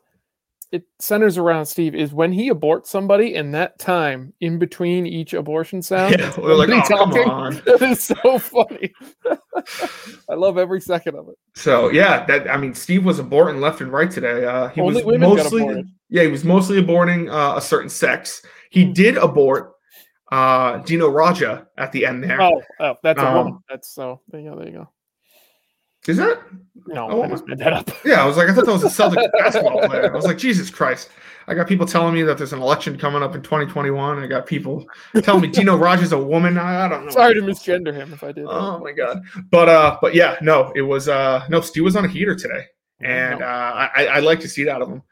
it 0.73 0.85
centers 0.99 1.37
around 1.37 1.67
Steve 1.67 1.95
is 1.95 2.13
when 2.13 2.33
he 2.33 2.51
aborts 2.51 2.87
somebody, 2.87 3.35
and 3.35 3.55
that 3.55 3.79
time 3.79 4.33
in 4.41 4.59
between 4.59 5.07
each 5.07 5.35
abortion 5.35 5.83
sound. 5.83 6.19
Yeah, 6.19 6.31
they're 6.31 6.55
like, 6.55 6.69
oh, 6.69 6.83
come 6.89 7.13
on. 7.13 7.55
That 7.65 7.83
is 7.83 8.03
so 8.03 8.39
funny. 8.39 8.93
I 10.29 10.35
love 10.35 10.59
every 10.59 10.81
second 10.81 11.17
of 11.17 11.29
it. 11.29 11.37
So 11.55 11.91
yeah, 11.91 12.25
that 12.27 12.49
I 12.49 12.57
mean, 12.57 12.75
Steve 12.75 13.05
was 13.05 13.19
aborting 13.21 13.61
left 13.61 13.81
and 13.81 13.93
right 13.93 14.11
today. 14.11 14.45
Uh, 14.45 14.69
he 14.69 14.81
Only 14.81 15.03
was 15.03 15.19
mostly 15.19 15.85
yeah, 16.09 16.23
he 16.23 16.29
was 16.29 16.45
mostly 16.45 16.81
aborting 16.83 17.31
uh, 17.33 17.57
a 17.57 17.61
certain 17.61 17.89
sex. 17.91 18.43
He 18.71 18.87
Hmm. 18.87 18.93
did 18.93 19.17
abort 19.17 19.73
uh, 20.31 20.79
Dino 20.79 21.11
Radja 21.11 21.67
at 21.77 21.91
the 21.93 22.07
end 22.07 22.23
there. 22.23 22.41
Oh, 22.41 22.63
oh, 22.79 22.95
that's 23.03 23.21
a 23.21 23.35
woman. 23.35 23.55
Um, 23.55 23.65
That's 23.69 23.93
so. 23.93 24.21
There 24.29 24.41
you 24.41 24.51
go. 24.51 24.57
There 24.57 24.69
you 24.69 24.73
go. 24.75 24.89
Is 26.09 26.17
that? 26.17 26.41
No, 26.87 27.11
Oh, 27.11 27.23
I 27.23 27.29
just 27.29 27.47
made 27.47 27.59
that 27.59 27.73
up. 27.73 27.91
Yeah, 28.05 28.23
I 28.23 28.27
was 28.27 28.37
like, 28.37 28.49
I 28.49 28.55
thought 28.55 28.65
that 28.67 28.73
was 28.73 28.85
a 28.85 28.91
Celtic 28.91 29.31
basketball 29.39 29.87
player. 29.87 30.11
I 30.13 30.17
was 30.17 30.25
like, 30.25 30.39
Jesus 30.39 30.71
Christ. 30.71 31.11
I 31.47 31.55
got 31.55 31.67
people 31.67 31.85
telling 31.87 32.15
me 32.15 32.23
that 32.23 32.39
there's 32.39 32.53
an 32.53 32.61
election 32.61 32.97
coming 32.99 33.23
up 33.23 33.35
in 33.35 33.43
2021. 33.43 34.19
I 34.23 34.27
got 34.27 34.47
people 34.47 34.87
telling 35.23 35.43
me 35.43 35.49
Dino 35.49 35.77
Rogers 35.77 36.13
a 36.13 36.19
woman. 36.19 36.57
I, 36.59 36.85
I 36.87 36.89
don't 36.89 37.05
know. 37.05 37.11
Sorry 37.11 37.35
to 37.35 37.41
misgender 37.43 37.93
him 37.93 38.13
if 38.13 38.23
I 38.23 38.31
did. 38.33 38.47
Oh 38.49 38.79
my 38.79 38.93
god. 38.93 39.23
But 39.51 39.69
uh, 39.69 39.99
but 40.01 40.15
yeah, 40.15 40.37
no, 40.43 40.73
it 40.77 40.83
was 40.83 41.09
uh, 41.09 41.45
no, 41.49 41.61
Stu 41.61 41.83
was 41.83 41.97
on 41.97 42.05
a 42.05 42.09
heater 42.09 42.37
today, 42.37 42.67
and 43.01 43.41
No. 43.41 43.47
uh, 43.47 43.89
I 43.97 44.07
I 44.07 44.19
like 44.21 44.39
to 44.41 44.49
see 44.49 44.65
that 44.65 44.77
out 44.77 44.83
of 44.83 44.89
him. 44.91 45.03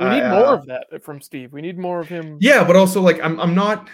we 0.00 0.06
need 0.06 0.22
Uh, 0.22 0.30
more 0.40 0.54
of 0.54 0.66
that 0.66 0.86
from 1.04 1.20
Steve. 1.20 1.52
We 1.52 1.62
need 1.62 1.78
more 1.78 2.00
of 2.00 2.08
him. 2.08 2.38
Yeah, 2.40 2.64
but 2.64 2.74
also 2.76 3.00
like 3.00 3.20
I'm 3.22 3.38
I'm 3.38 3.54
not. 3.54 3.88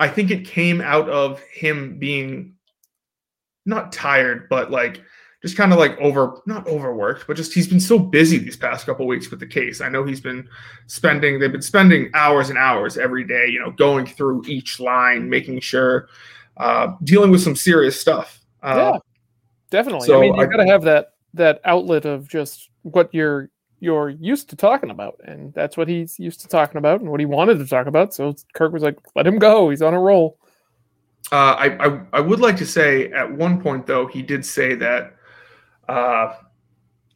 I 0.00 0.08
think 0.08 0.32
it 0.32 0.44
came 0.44 0.80
out 0.80 1.08
of 1.08 1.40
him 1.42 1.98
being 2.00 2.54
not 3.66 3.92
tired, 3.92 4.48
but 4.48 4.70
like 4.72 5.00
just 5.44 5.58
kind 5.58 5.74
of 5.74 5.78
like 5.78 5.94
over 5.98 6.40
not 6.46 6.66
overworked, 6.66 7.26
but 7.26 7.36
just 7.36 7.52
he's 7.52 7.68
been 7.68 7.78
so 7.78 7.98
busy 7.98 8.38
these 8.38 8.56
past 8.56 8.86
couple 8.86 9.06
weeks 9.06 9.30
with 9.30 9.40
the 9.40 9.46
case. 9.46 9.82
I 9.82 9.90
know 9.90 10.02
he's 10.02 10.20
been 10.22 10.48
spending 10.86 11.38
they've 11.38 11.52
been 11.52 11.60
spending 11.60 12.10
hours 12.14 12.48
and 12.48 12.58
hours 12.58 12.96
every 12.96 13.24
day, 13.24 13.48
you 13.48 13.60
know, 13.60 13.70
going 13.72 14.06
through 14.06 14.42
each 14.46 14.80
line, 14.80 15.28
making 15.28 15.60
sure 15.60 16.08
uh 16.56 16.94
dealing 17.04 17.30
with 17.30 17.42
some 17.42 17.54
serious 17.54 18.00
stuff. 18.00 18.40
Uh, 18.62 18.92
Yeah, 18.94 18.98
definitely. 19.70 20.06
I 20.06 20.06
so 20.06 20.20
mean, 20.22 20.34
you 20.34 20.40
I- 20.42 20.46
got 20.46 20.64
to 20.64 20.66
have 20.66 20.82
that 20.84 21.08
that 21.34 21.60
outlet 21.66 22.06
of 22.06 22.26
just 22.26 22.70
what 22.80 23.12
you're 23.12 23.50
you're 23.80 24.08
used 24.08 24.48
to 24.48 24.56
talking 24.56 24.88
about, 24.88 25.20
and 25.26 25.52
that's 25.52 25.76
what 25.76 25.88
he's 25.88 26.18
used 26.18 26.40
to 26.40 26.48
talking 26.48 26.78
about, 26.78 27.02
and 27.02 27.10
what 27.10 27.20
he 27.20 27.26
wanted 27.26 27.58
to 27.58 27.66
talk 27.66 27.86
about. 27.86 28.14
So 28.14 28.34
Kirk 28.54 28.72
was 28.72 28.82
like, 28.82 28.96
"Let 29.14 29.26
him 29.26 29.38
go. 29.38 29.68
He's 29.68 29.82
on 29.82 29.92
a 29.92 30.00
roll." 30.00 30.38
Uh, 31.32 31.54
I, 31.58 31.86
I 31.86 32.00
I 32.14 32.20
would 32.20 32.40
like 32.40 32.56
to 32.58 32.66
say 32.66 33.10
at 33.12 33.30
one 33.30 33.60
point 33.60 33.86
though 33.86 34.06
he 34.06 34.22
did 34.22 34.44
say 34.46 34.74
that 34.76 35.13
uh, 35.88 36.34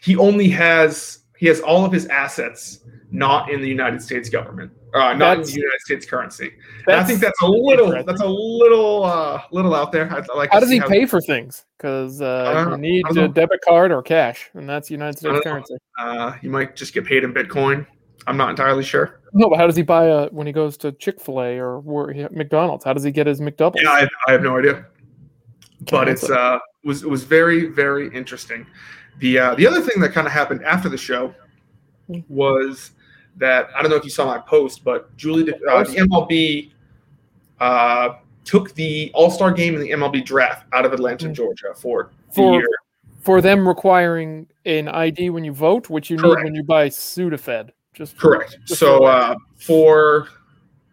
he 0.01 0.17
only 0.17 0.49
has 0.51 1.21
he 1.37 1.47
has 1.47 1.61
all 1.61 1.85
of 1.85 1.93
his 1.93 2.07
assets 2.07 2.81
not 3.11 3.51
in 3.51 3.61
the 3.61 3.69
United 3.69 4.03
States 4.03 4.29
government, 4.29 4.71
uh, 4.95 5.15
not 5.15 5.39
in 5.39 5.45
the 5.45 5.53
United 5.53 5.81
States 5.81 6.05
currency. 6.05 6.53
I 6.89 7.05
think 7.05 7.21
that's 7.21 7.41
a 7.41 7.47
little 7.47 7.91
that's 8.05 8.21
a 8.21 8.27
little 8.27 9.05
uh, 9.05 9.43
little 9.51 9.75
out 9.75 9.93
there. 9.93 10.13
I'd 10.13 10.27
like. 10.35 10.51
How 10.53 10.61
does 10.61 10.71
he 10.71 10.81
pay 10.81 11.07
for 11.07 11.21
things? 11.21 11.65
Because 11.77 12.21
uh, 12.21 12.67
you 12.71 12.77
need 12.77 13.05
a 13.17 13.29
debit 13.29 13.61
card 13.67 13.93
or 13.93 14.03
cash, 14.03 14.51
and 14.55 14.69
that's 14.69 14.91
United 14.91 15.19
States 15.19 15.41
currency. 15.43 15.77
Uh, 15.99 16.35
you 16.43 16.51
might 16.51 16.77
just 16.77 16.93
get 16.93 17.05
paid 17.05 17.25
in 17.25 17.33
Bitcoin. 17.33 17.87
I'm 18.27 18.37
not 18.37 18.51
entirely 18.51 18.85
sure. 18.85 19.21
No, 19.33 19.49
but 19.49 19.59
how 19.59 19.67
does 19.67 19.77
he 19.77 19.83
buy 19.83 20.07
a 20.07 20.29
when 20.29 20.47
he 20.47 20.53
goes 20.53 20.77
to 20.79 20.93
Chick 20.93 21.21
Fil 21.21 21.41
A 21.41 21.59
or 21.59 21.81
where 21.81 22.13
he, 22.13 22.27
McDonald's? 22.31 22.85
How 22.85 22.93
does 22.93 23.05
he 23.05 23.11
get 23.11 23.27
his 23.27 23.41
McDouble? 23.41 23.77
Yeah, 23.77 23.91
I 23.91 24.01
have, 24.01 24.09
I 24.27 24.33
have 24.33 24.43
no 24.43 24.59
idea. 24.59 24.87
But 25.91 26.09
it's 26.09 26.29
uh 26.29 26.59
was 26.89 27.03
it 27.05 27.09
was 27.09 27.23
very 27.23 27.67
very 27.67 28.13
interesting. 28.15 28.67
The 29.21 29.39
uh, 29.39 29.55
the 29.55 29.67
other 29.67 29.81
thing 29.81 30.01
that 30.03 30.13
kind 30.13 30.27
of 30.27 30.33
happened 30.33 30.65
after 30.65 30.89
the 30.89 30.97
show 30.97 31.33
was 32.29 32.93
that 33.37 33.69
I 33.77 33.83
don't 33.83 33.91
know 33.91 33.97
if 33.97 34.05
you 34.05 34.11
saw 34.11 34.27
my 34.27 34.39
post, 34.39 34.83
but 34.83 35.15
Julie 35.17 35.45
De- 35.45 35.57
uh, 35.71 35.85
the 35.85 35.97
MLB 35.97 36.73
uh, 37.61 38.15
took 38.45 38.75
the 38.75 39.11
All 39.15 39.31
Star 39.31 39.53
game 39.53 39.75
and 39.75 39.83
the 39.83 39.91
MLB 39.91 40.25
draft 40.25 40.67
out 40.73 40.85
of 40.85 40.93
Atlanta, 40.93 41.27
Hmm. 41.29 41.35
Georgia 41.35 41.75
for 41.77 42.11
For- 42.35 42.63
for 43.21 43.41
them 43.43 43.69
requiring 43.69 44.47
an 44.65 44.89
ID 44.89 45.31
when 45.31 45.45
you 45.45 45.53
vote, 45.53 45.91
which 45.91 46.09
you 46.09 46.17
need 46.17 46.37
when 46.45 46.55
you 46.55 46.63
buy 46.63 46.89
Sudafed. 46.89 47.71
Just 47.93 48.17
Correct. 48.17 48.57
Just 48.65 48.81
So 48.81 48.99
for- 48.99 49.11
uh, 49.11 49.35
for 49.57 50.29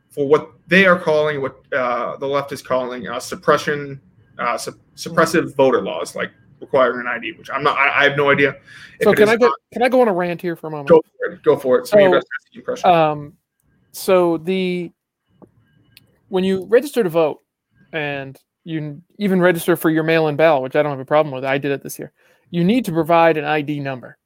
for 0.10 0.28
what 0.28 0.52
they 0.68 0.86
are 0.86 0.98
calling, 1.00 1.42
what 1.42 1.56
uh, 1.74 2.18
the 2.18 2.26
left 2.28 2.52
is 2.52 2.62
calling 2.62 3.08
uh, 3.08 3.20
suppression, 3.20 4.02
uh, 4.40 4.58
su- 4.58 4.80
suppressive 4.96 5.56
voter 5.56 5.82
laws, 5.82 6.16
like 6.16 6.32
requiring 6.60 7.02
an 7.02 7.08
ID, 7.08 7.34
which 7.34 7.50
I'm 7.50 7.64
not. 7.64 7.78
I, 7.78 8.02
I 8.02 8.04
have 8.04 8.18
no 8.18 8.30
idea. 8.30 8.56
So 9.02 9.14
can 9.14 9.30
I 9.30 9.38
go? 9.38 9.48
not. 9.48 9.56
Can 9.74 9.84
I 9.84 9.90
go 9.90 10.02
on 10.02 10.08
a 10.08 10.14
rant 10.14 10.42
here 10.42 10.56
for 10.56 10.68
a 10.68 10.72
moment? 10.72 10.90
Go 10.90 11.02
for 11.02 11.32
it. 11.32 11.44
Go 11.44 11.58
for 11.58 11.80
it. 11.80 11.88
So, 11.88 11.98
So. 12.76 12.94
Um, 12.94 13.34
so 13.92 14.38
the 14.38 14.92
when 16.30 16.44
you 16.44 16.66
register 16.66 17.04
to 17.04 17.10
vote, 17.10 17.42
and 17.94 18.38
you 18.64 19.02
even 19.20 19.40
register 19.40 19.76
for 19.76 19.90
your 19.90 20.04
mail-in 20.04 20.36
ballot, 20.36 20.64
which 20.64 20.76
I 20.76 20.82
don't 20.82 20.92
have 20.92 21.00
a 21.00 21.06
problem 21.06 21.34
with. 21.34 21.46
I 21.46 21.58
did 21.58 21.72
it 21.72 21.84
this 21.84 22.00
year. 22.00 22.12
You 22.50 22.64
need 22.64 22.86
to 22.86 22.92
provide 22.92 23.38
an 23.38 23.46
ID 23.46 23.80
number, 23.80 24.18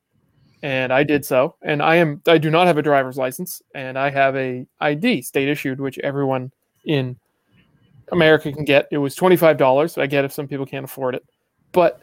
and 0.63 0.91
I 0.91 1.03
did 1.03 1.25
so. 1.25 1.55
And 1.61 1.81
I 1.81 1.95
am 1.95 2.21
I 2.27 2.37
do 2.37 2.49
not 2.49 2.67
have 2.67 2.77
a 2.77 2.81
driver's 2.81 3.17
license, 3.17 3.61
and 3.75 3.97
I 3.97 4.09
have 4.09 4.35
a 4.35 4.65
ID 4.79 5.21
state 5.21 5.49
issued, 5.49 5.79
which 5.79 5.99
everyone 5.99 6.51
in 6.85 7.17
America 8.11 8.51
can 8.51 8.65
get. 8.65 8.87
It 8.91 8.97
was 8.97 9.15
twenty 9.15 9.35
five 9.35 9.57
dollars. 9.57 9.97
I 9.97 10.05
get 10.07 10.25
if 10.25 10.31
some 10.31 10.47
people 10.47 10.65
can't 10.65 10.85
afford 10.85 11.15
it, 11.15 11.25
but 11.71 12.01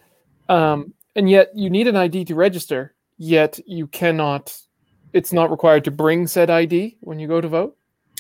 um, 0.49 0.93
and 1.15 1.29
yet 1.29 1.51
you 1.55 1.71
need 1.71 1.87
an 1.89 1.97
ID 1.97 2.25
to 2.27 2.35
register. 2.35 2.95
Yet 3.19 3.59
you 3.67 3.87
cannot. 3.87 4.57
It's 5.13 5.33
not 5.33 5.51
required 5.51 5.85
to 5.85 5.91
bring 5.91 6.27
said 6.27 6.51
ID 6.51 6.99
when 7.01 7.19
you 7.19 7.27
go 7.29 7.41
to 7.41 7.49
vote. 7.49 7.77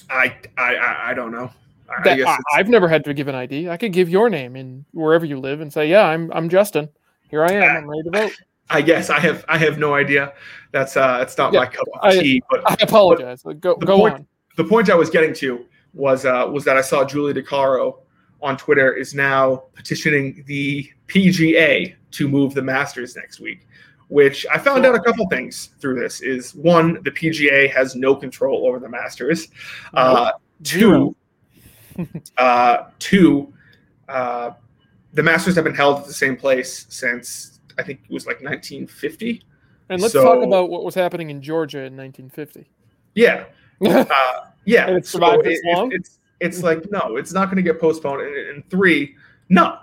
I, 0.08 0.36
I 0.56 0.74
I 0.76 1.10
I 1.10 1.14
don't 1.14 1.30
know. 1.32 1.50
I, 1.88 2.00
I 2.00 2.02
That, 2.04 2.16
guess 2.16 2.28
I, 2.28 2.58
I've 2.58 2.68
never 2.68 2.88
had 2.88 3.04
to 3.04 3.14
give 3.14 3.28
an 3.28 3.34
ID. 3.34 3.68
I 3.68 3.76
could 3.76 3.92
give 3.92 4.08
your 4.08 4.28
name 4.30 4.56
in 4.56 4.84
wherever 4.92 5.24
you 5.26 5.38
live 5.38 5.60
and 5.60 5.72
say, 5.72 5.88
"Yeah, 5.88 6.04
I'm 6.06 6.30
I'm 6.32 6.48
Justin. 6.48 6.88
Here 7.28 7.44
I 7.44 7.52
am. 7.52 7.76
I'm 7.76 7.88
ready 7.90 8.02
to 8.04 8.10
vote." 8.10 8.32
I 8.70 8.82
guess 8.82 9.10
I 9.10 9.20
have 9.20 9.44
I 9.48 9.58
have 9.58 9.78
no 9.78 9.94
idea. 9.94 10.32
That's 10.72 10.96
uh 10.96 11.18
that's 11.18 11.38
not 11.38 11.52
Yeah, 11.52 11.60
my 11.60 11.66
cup 11.66 11.86
of 11.94 12.00
I- 12.02 12.18
tea. 12.18 12.42
But 12.50 12.68
I 12.68 12.76
apologize. 12.80 13.42
Go 13.42 13.76
go 13.76 13.76
point- 13.98 14.14
on. 14.14 14.26
the 14.56 14.64
point 14.64 14.90
I 14.90 14.94
was 14.96 15.08
getting 15.10 15.32
to 15.34 15.64
was 15.96 16.24
uh, 16.24 16.48
was 16.52 16.64
that 16.64 16.76
I 16.76 16.82
saw 16.82 17.04
Julie 17.04 17.34
DiCaro 17.34 17.98
on 18.42 18.56
Twitter 18.56 18.92
is 18.92 19.14
now 19.14 19.64
petitioning 19.74 20.44
the 20.46 20.88
PGA 21.08 21.96
to 22.12 22.28
move 22.28 22.54
the 22.54 22.62
Masters 22.62 23.16
next 23.16 23.40
week. 23.40 23.66
Which 24.08 24.46
I 24.52 24.58
found 24.58 24.86
out 24.86 24.94
a 24.94 25.00
couple 25.00 25.26
things 25.28 25.70
through 25.80 25.98
this. 25.98 26.20
Is 26.20 26.54
one, 26.54 27.02
the 27.02 27.10
PGA 27.10 27.72
has 27.72 27.96
no 27.96 28.14
control 28.14 28.68
over 28.68 28.78
the 28.78 28.88
Masters. 28.88 29.48
Uh, 29.94 30.30
two, 30.62 31.16
uh, 32.38 32.84
two, 33.00 33.52
uh, 34.08 34.52
the 35.12 35.22
Masters 35.24 35.56
have 35.56 35.64
been 35.64 35.74
held 35.74 36.00
at 36.00 36.06
the 36.06 36.12
same 36.12 36.36
place 36.36 36.86
since 36.88 37.58
I 37.78 37.82
think 37.82 38.02
it 38.08 38.12
was 38.12 38.26
like 38.26 38.36
1950. 38.36 39.42
And 39.88 40.00
let's 40.00 40.12
so- 40.12 40.22
talk 40.22 40.44
about 40.44 40.70
what 40.70 40.84
was 40.84 40.94
happening 40.94 41.30
in 41.30 41.42
Georgia 41.42 41.78
in 41.78 41.96
1950. 41.96 42.70
Yeah, 43.16 43.46
uh, 43.85 44.04
yeah. 44.64 44.87
And 44.88 44.97
it 44.99 45.06
So 45.06 45.18
it- 45.40 45.61
long? 45.64 45.92
it's 45.92 46.18
it's 46.40 46.62
like 46.62 46.90
no, 46.90 47.16
it's 47.16 47.33
not 47.33 47.47
going 47.47 47.56
to 47.56 47.62
get 47.62 47.80
postponed. 47.80 48.21
And, 48.23 48.37
and 48.37 48.71
three, 48.71 49.14
no, 49.49 49.78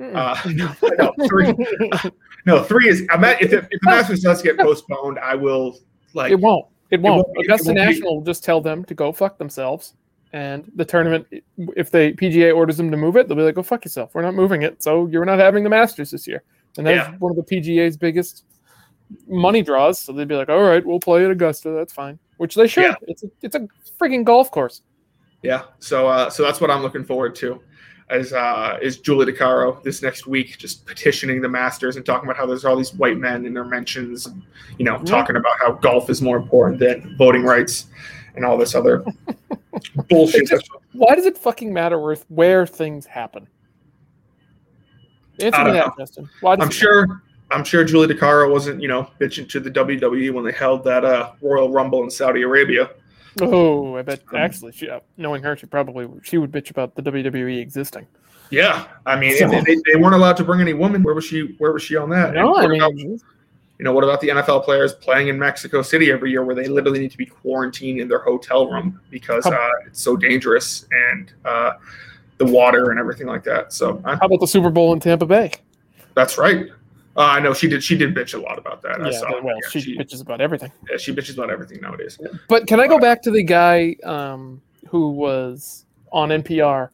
uh, 0.00 0.40
no, 0.54 0.72
no, 0.98 1.12
three, 1.28 1.52
no, 2.46 2.62
three 2.62 2.88
is. 2.88 3.06
I'm 3.10 3.24
at, 3.24 3.42
if, 3.42 3.50
the, 3.50 3.58
if 3.58 3.68
the 3.68 3.78
Masters 3.84 4.20
does 4.20 4.40
get 4.42 4.58
postponed, 4.58 5.18
I 5.18 5.34
will 5.34 5.78
like. 6.14 6.32
it 6.32 6.38
won't. 6.40 6.66
It 6.90 7.00
won't. 7.00 7.26
won't 7.26 7.38
it 7.38 7.44
Augusta 7.46 7.68
won't 7.68 7.78
National 7.78 8.16
will 8.16 8.24
just 8.24 8.44
tell 8.44 8.60
them 8.60 8.84
to 8.84 8.94
go 8.94 9.12
fuck 9.12 9.38
themselves. 9.38 9.94
And 10.32 10.70
the 10.76 10.84
tournament, 10.84 11.26
if 11.76 11.90
the 11.90 12.14
PGA 12.16 12.54
orders 12.54 12.76
them 12.76 12.90
to 12.92 12.96
move 12.96 13.16
it, 13.16 13.26
they'll 13.26 13.36
be 13.36 13.42
like, 13.42 13.56
"Go 13.56 13.64
fuck 13.64 13.84
yourself. 13.84 14.14
We're 14.14 14.22
not 14.22 14.34
moving 14.36 14.62
it. 14.62 14.80
So 14.82 15.06
you're 15.08 15.24
not 15.24 15.40
having 15.40 15.64
the 15.64 15.70
Masters 15.70 16.12
this 16.12 16.26
year." 16.28 16.44
And 16.78 16.86
that's 16.86 17.08
Yeah. 17.08 17.16
one 17.18 17.36
of 17.36 17.36
the 17.36 17.42
PGA's 17.56 17.96
biggest 17.96 18.44
money 19.26 19.62
draws. 19.62 19.98
So 19.98 20.12
they'd 20.12 20.28
be 20.28 20.34
like, 20.36 20.48
"All 20.48 20.62
right, 20.62 20.84
we'll 20.84 21.00
play 21.00 21.24
at 21.24 21.30
Augusta. 21.30 21.70
That's 21.70 21.92
fine." 21.92 22.18
Which 22.38 22.54
they 22.54 22.66
should. 22.66 22.84
Yeah. 22.84 22.94
It's 23.02 23.22
a, 23.22 23.26
it's 23.42 23.54
a 23.54 23.68
freaking 24.00 24.24
golf 24.24 24.50
course. 24.50 24.82
Yeah, 25.42 25.62
so 25.78 26.08
uh, 26.08 26.28
so 26.30 26.42
that's 26.42 26.60
what 26.60 26.70
I'm 26.70 26.82
looking 26.82 27.04
forward 27.04 27.34
to. 27.36 27.60
Is 28.10 28.32
uh, 28.32 28.78
is 28.82 28.98
Julie 28.98 29.30
DiCaro 29.32 29.82
this 29.82 30.02
next 30.02 30.26
week 30.26 30.58
just 30.58 30.84
petitioning 30.84 31.40
the 31.40 31.48
Masters 31.48 31.96
and 31.96 32.04
talking 32.04 32.28
about 32.28 32.36
how 32.36 32.44
there's 32.44 32.64
all 32.64 32.76
these 32.76 32.92
white 32.94 33.18
men 33.18 33.46
in 33.46 33.54
their 33.54 33.64
mentions, 33.64 34.26
and, 34.26 34.42
you 34.78 34.84
know, 34.84 34.96
Yeah. 34.98 35.04
talking 35.04 35.36
about 35.36 35.58
how 35.60 35.72
golf 35.72 36.10
is 36.10 36.20
more 36.20 36.36
important 36.36 36.80
than 36.80 37.14
voting 37.16 37.44
rights 37.44 37.86
and 38.34 38.44
all 38.44 38.58
this 38.58 38.74
other 38.74 39.04
bullshit. 40.08 40.48
Just- 40.48 40.68
Why 40.92 41.14
does 41.14 41.24
it 41.24 41.38
fucking 41.38 41.72
matter 41.72 41.98
where 42.00 42.16
where 42.28 42.66
things 42.66 43.06
happen? 43.06 43.46
Answer 45.40 45.64
me 45.64 45.72
that, 45.72 45.92
Justin. 45.98 46.28
Why 46.40 46.56
I'm 46.58 46.70
sure. 46.70 47.22
I'm 47.50 47.64
sure 47.64 47.84
Julie 47.84 48.12
DiCaro 48.12 48.50
wasn't, 48.50 48.80
you 48.80 48.88
know, 48.88 49.10
bitching 49.20 49.48
to 49.50 49.60
the 49.60 49.70
WWE 49.70 50.32
when 50.32 50.44
they 50.44 50.52
held 50.52 50.84
that 50.84 51.04
uh, 51.04 51.32
Royal 51.42 51.70
Rumble 51.70 52.02
in 52.04 52.10
Saudi 52.10 52.42
Arabia. 52.42 52.90
Oh, 53.40 53.96
I 53.96 54.02
bet. 54.02 54.20
Um, 54.32 54.36
Actually, 54.36 54.72
she, 54.72 54.88
uh, 54.88 55.00
knowing 55.16 55.42
her, 55.42 55.56
she 55.56 55.66
probably 55.66 56.08
she 56.22 56.38
would 56.38 56.50
bitch 56.50 56.70
about 56.70 56.94
the 56.94 57.02
WWE 57.02 57.60
existing. 57.60 58.06
Yeah, 58.50 58.86
I 59.06 59.18
mean, 59.18 59.36
So- 59.36 59.48
they, 59.48 59.62
they 59.62 59.96
weren't 59.96 60.14
allowed 60.14 60.36
to 60.38 60.44
bring 60.44 60.60
any 60.60 60.72
women. 60.74 61.02
Where 61.02 61.14
was 61.14 61.24
she? 61.24 61.54
Where 61.58 61.72
was 61.72 61.82
she 61.82 61.96
on 61.96 62.10
that? 62.10 62.34
No, 62.34 62.54
I 62.54 62.66
what 62.66 62.76
about- 62.76 62.94
mean, 62.94 63.20
you 63.78 63.84
know, 63.84 63.92
what 63.92 64.04
about 64.04 64.20
the 64.20 64.28
NFL 64.28 64.64
players 64.64 64.92
playing 64.92 65.28
in 65.28 65.38
Mexico 65.38 65.80
City 65.80 66.12
every 66.12 66.30
year, 66.30 66.44
where 66.44 66.54
they 66.54 66.66
literally 66.68 66.98
need 66.98 67.12
to 67.12 67.16
be 67.16 67.24
quarantined 67.26 67.98
in 68.00 68.08
their 68.08 68.18
hotel 68.18 68.68
room 68.70 69.00
because 69.10 69.46
uh, 69.46 69.68
it's 69.86 70.02
so 70.02 70.16
dangerous 70.16 70.86
and 71.10 71.32
uh, 71.46 71.72
the 72.38 72.44
water 72.44 72.90
and 72.90 73.00
everything 73.00 73.26
like 73.26 73.42
that. 73.44 73.72
So 73.72 74.02
how 74.04 74.18
about 74.20 74.40
the 74.40 74.46
Super 74.46 74.68
Bowl 74.70 74.92
in 74.92 75.00
Tampa 75.00 75.24
Bay? 75.26 75.52
that's 76.14 76.36
right. 76.36 76.66
Uh, 77.16 77.20
I 77.22 77.40
know 77.40 77.52
she 77.52 77.68
did. 77.68 77.82
She 77.82 77.96
did 77.96 78.14
bitch 78.14 78.34
a 78.34 78.38
lot 78.38 78.58
about 78.58 78.82
that. 78.82 79.00
I 79.00 79.10
Yeah, 79.10 79.18
saw. 79.18 79.30
but- 79.32 79.44
well, 79.44 79.56
Yeah, 79.62 79.68
she, 79.70 79.80
she, 79.80 79.98
bitches 79.98 80.22
about 80.22 80.40
everything. 80.40 80.70
yeah, 80.90 80.96
she 80.96 81.12
bitches 81.12 81.34
about 81.34 81.50
everything 81.50 81.80
nowadays. 81.80 82.18
But 82.48 82.66
can 82.66 82.78
I 82.80 82.86
go 82.86 82.98
back 82.98 83.20
to 83.22 83.30
the 83.30 83.42
guy 83.42 83.96
um, 84.04 84.62
who 84.88 85.10
was 85.10 85.86
on 86.12 86.28
NPR 86.30 86.90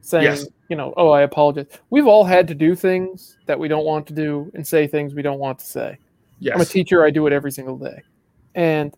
saying, 0.00 0.24
Yes. 0.24 0.46
you 0.68 0.76
know, 0.76 0.94
oh, 0.96 1.10
I 1.10 1.22
apologize. 1.22 1.66
We've 1.90 2.06
all 2.06 2.24
had 2.24 2.48
to 2.48 2.54
do 2.54 2.74
things 2.74 3.36
that 3.46 3.58
we 3.58 3.68
don't 3.68 3.84
want 3.84 4.06
to 4.06 4.14
do 4.14 4.50
and 4.54 4.66
say 4.66 4.86
things 4.86 5.14
we 5.14 5.22
don't 5.22 5.38
want 5.38 5.58
to 5.58 5.66
say. 5.66 5.98
Yes. 6.40 6.54
I'm 6.54 6.62
a 6.62 6.64
teacher. 6.64 7.04
I 7.04 7.10
do 7.10 7.26
it 7.26 7.32
every 7.32 7.52
single 7.52 7.76
day. 7.76 8.02
And, 8.54 8.94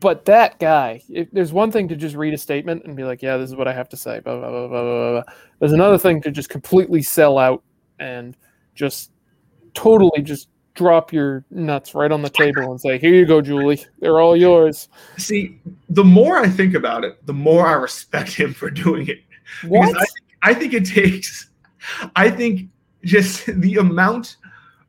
but 0.00 0.24
that 0.24 0.58
guy, 0.58 1.02
if 1.08 1.30
there's 1.30 1.52
one 1.52 1.70
thing 1.70 1.86
to 1.88 1.96
just 1.96 2.16
read 2.16 2.34
a 2.34 2.38
statement 2.38 2.84
and 2.84 2.96
be 2.96 3.04
like, 3.04 3.22
yeah, 3.22 3.36
this 3.36 3.48
is 3.48 3.56
what 3.56 3.68
I 3.68 3.72
have 3.72 3.88
to 3.90 3.96
say. 3.96 4.18
Blah, 4.20 4.38
blah, 4.38 4.50
blah, 4.50 4.68
blah, 4.68 4.82
blah, 4.82 5.10
blah. 5.12 5.22
There's 5.60 5.72
another 5.72 5.98
thing 5.98 6.20
to 6.22 6.30
just 6.32 6.48
completely 6.50 7.00
sell 7.02 7.38
out 7.38 7.62
and 8.00 8.36
just 8.74 9.10
totally 9.74 10.22
just 10.22 10.48
drop 10.74 11.12
your 11.12 11.44
nuts 11.50 11.94
right 11.94 12.10
on 12.10 12.22
the 12.22 12.30
table 12.30 12.70
and 12.70 12.80
say, 12.80 12.98
here 12.98 13.14
you 13.14 13.24
go, 13.24 13.40
Julie. 13.40 13.84
They're 14.00 14.20
all 14.20 14.36
yours. 14.36 14.88
See, 15.16 15.60
the 15.88 16.04
more 16.04 16.38
I 16.38 16.48
think 16.48 16.74
about 16.74 17.04
it, 17.04 17.24
the 17.26 17.32
more 17.32 17.66
I 17.66 17.74
respect 17.74 18.32
him 18.32 18.52
for 18.52 18.70
doing 18.70 19.08
it. 19.08 19.20
What? 19.66 19.88
Because 19.88 20.12
I, 20.42 20.50
I 20.50 20.54
think 20.54 20.74
it 20.74 20.84
takes, 20.84 21.50
I 22.16 22.30
think 22.30 22.68
just 23.04 23.46
the 23.60 23.76
amount 23.76 24.36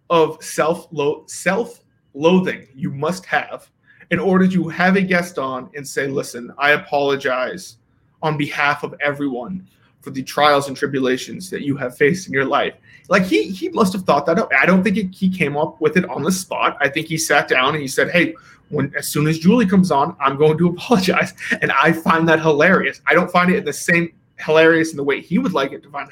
of 0.10 0.44
self 0.44 0.88
self 1.28 1.82
loathing 2.14 2.68
you 2.74 2.92
must 2.92 3.26
have 3.26 3.70
in 4.12 4.20
order 4.20 4.48
to 4.48 4.68
have 4.70 4.96
a 4.96 5.02
guest 5.02 5.40
on 5.40 5.70
and 5.76 5.88
say, 5.88 6.08
"Listen, 6.08 6.54
I 6.58 6.72
apologize 6.72 7.78
on 8.22 8.38
behalf 8.38 8.84
of 8.84 8.94
everyone 9.02 9.68
for 10.06 10.12
the 10.12 10.24
trials 10.24 10.70
and 10.70 10.78
tribulations 10.78 11.50
that 11.50 11.64
you 11.64 11.76
have 11.76 11.98
faced 11.98 12.28
in 12.28 12.34
your 12.34 12.46
life." 12.46 12.76
Like 13.10 13.24
he 13.24 13.50
he 13.50 13.68
must 13.70 13.92
have 13.92 14.04
thought 14.04 14.26
that 14.28 14.40
up. 14.40 14.50
I 14.58 14.66
don't 14.66 14.84
think 14.84 14.96
it, 14.96 15.14
he 15.14 15.30
came 15.30 15.58
up 15.58 15.82
with 15.82 15.98
it 15.98 16.08
on 16.10 16.24
the 16.24 16.32
spot. 16.32 16.78
I 16.80 16.88
think 16.88 17.08
he 17.08 17.18
sat 17.18 17.50
down 17.50 17.74
and 17.74 17.82
he 17.82 17.90
said, 17.90 18.12
"Hey." 18.12 18.36
When 18.70 18.92
as 18.98 19.08
soon 19.08 19.28
as 19.28 19.38
Julie 19.38 19.68
comes 19.68 19.92
on, 19.92 20.16
I'm 20.20 20.38
going 20.38 20.58
to 20.58 20.70
apologize, 20.74 21.36
and 21.62 21.72
I 21.72 21.92
find 21.92 22.28
that 22.30 22.40
hilarious. 22.40 23.00
I 23.06 23.14
don't 23.14 23.30
find 23.30 23.52
it 23.52 23.58
in 23.58 23.64
the 23.64 23.72
same 23.72 24.12
hilarious 24.40 24.90
in 24.90 24.98
the 24.98 25.04
way 25.04 25.22
he 25.22 25.38
would 25.38 25.54
like 25.54 25.72
it 25.72 25.84
to 25.84 25.90
find 25.92 26.10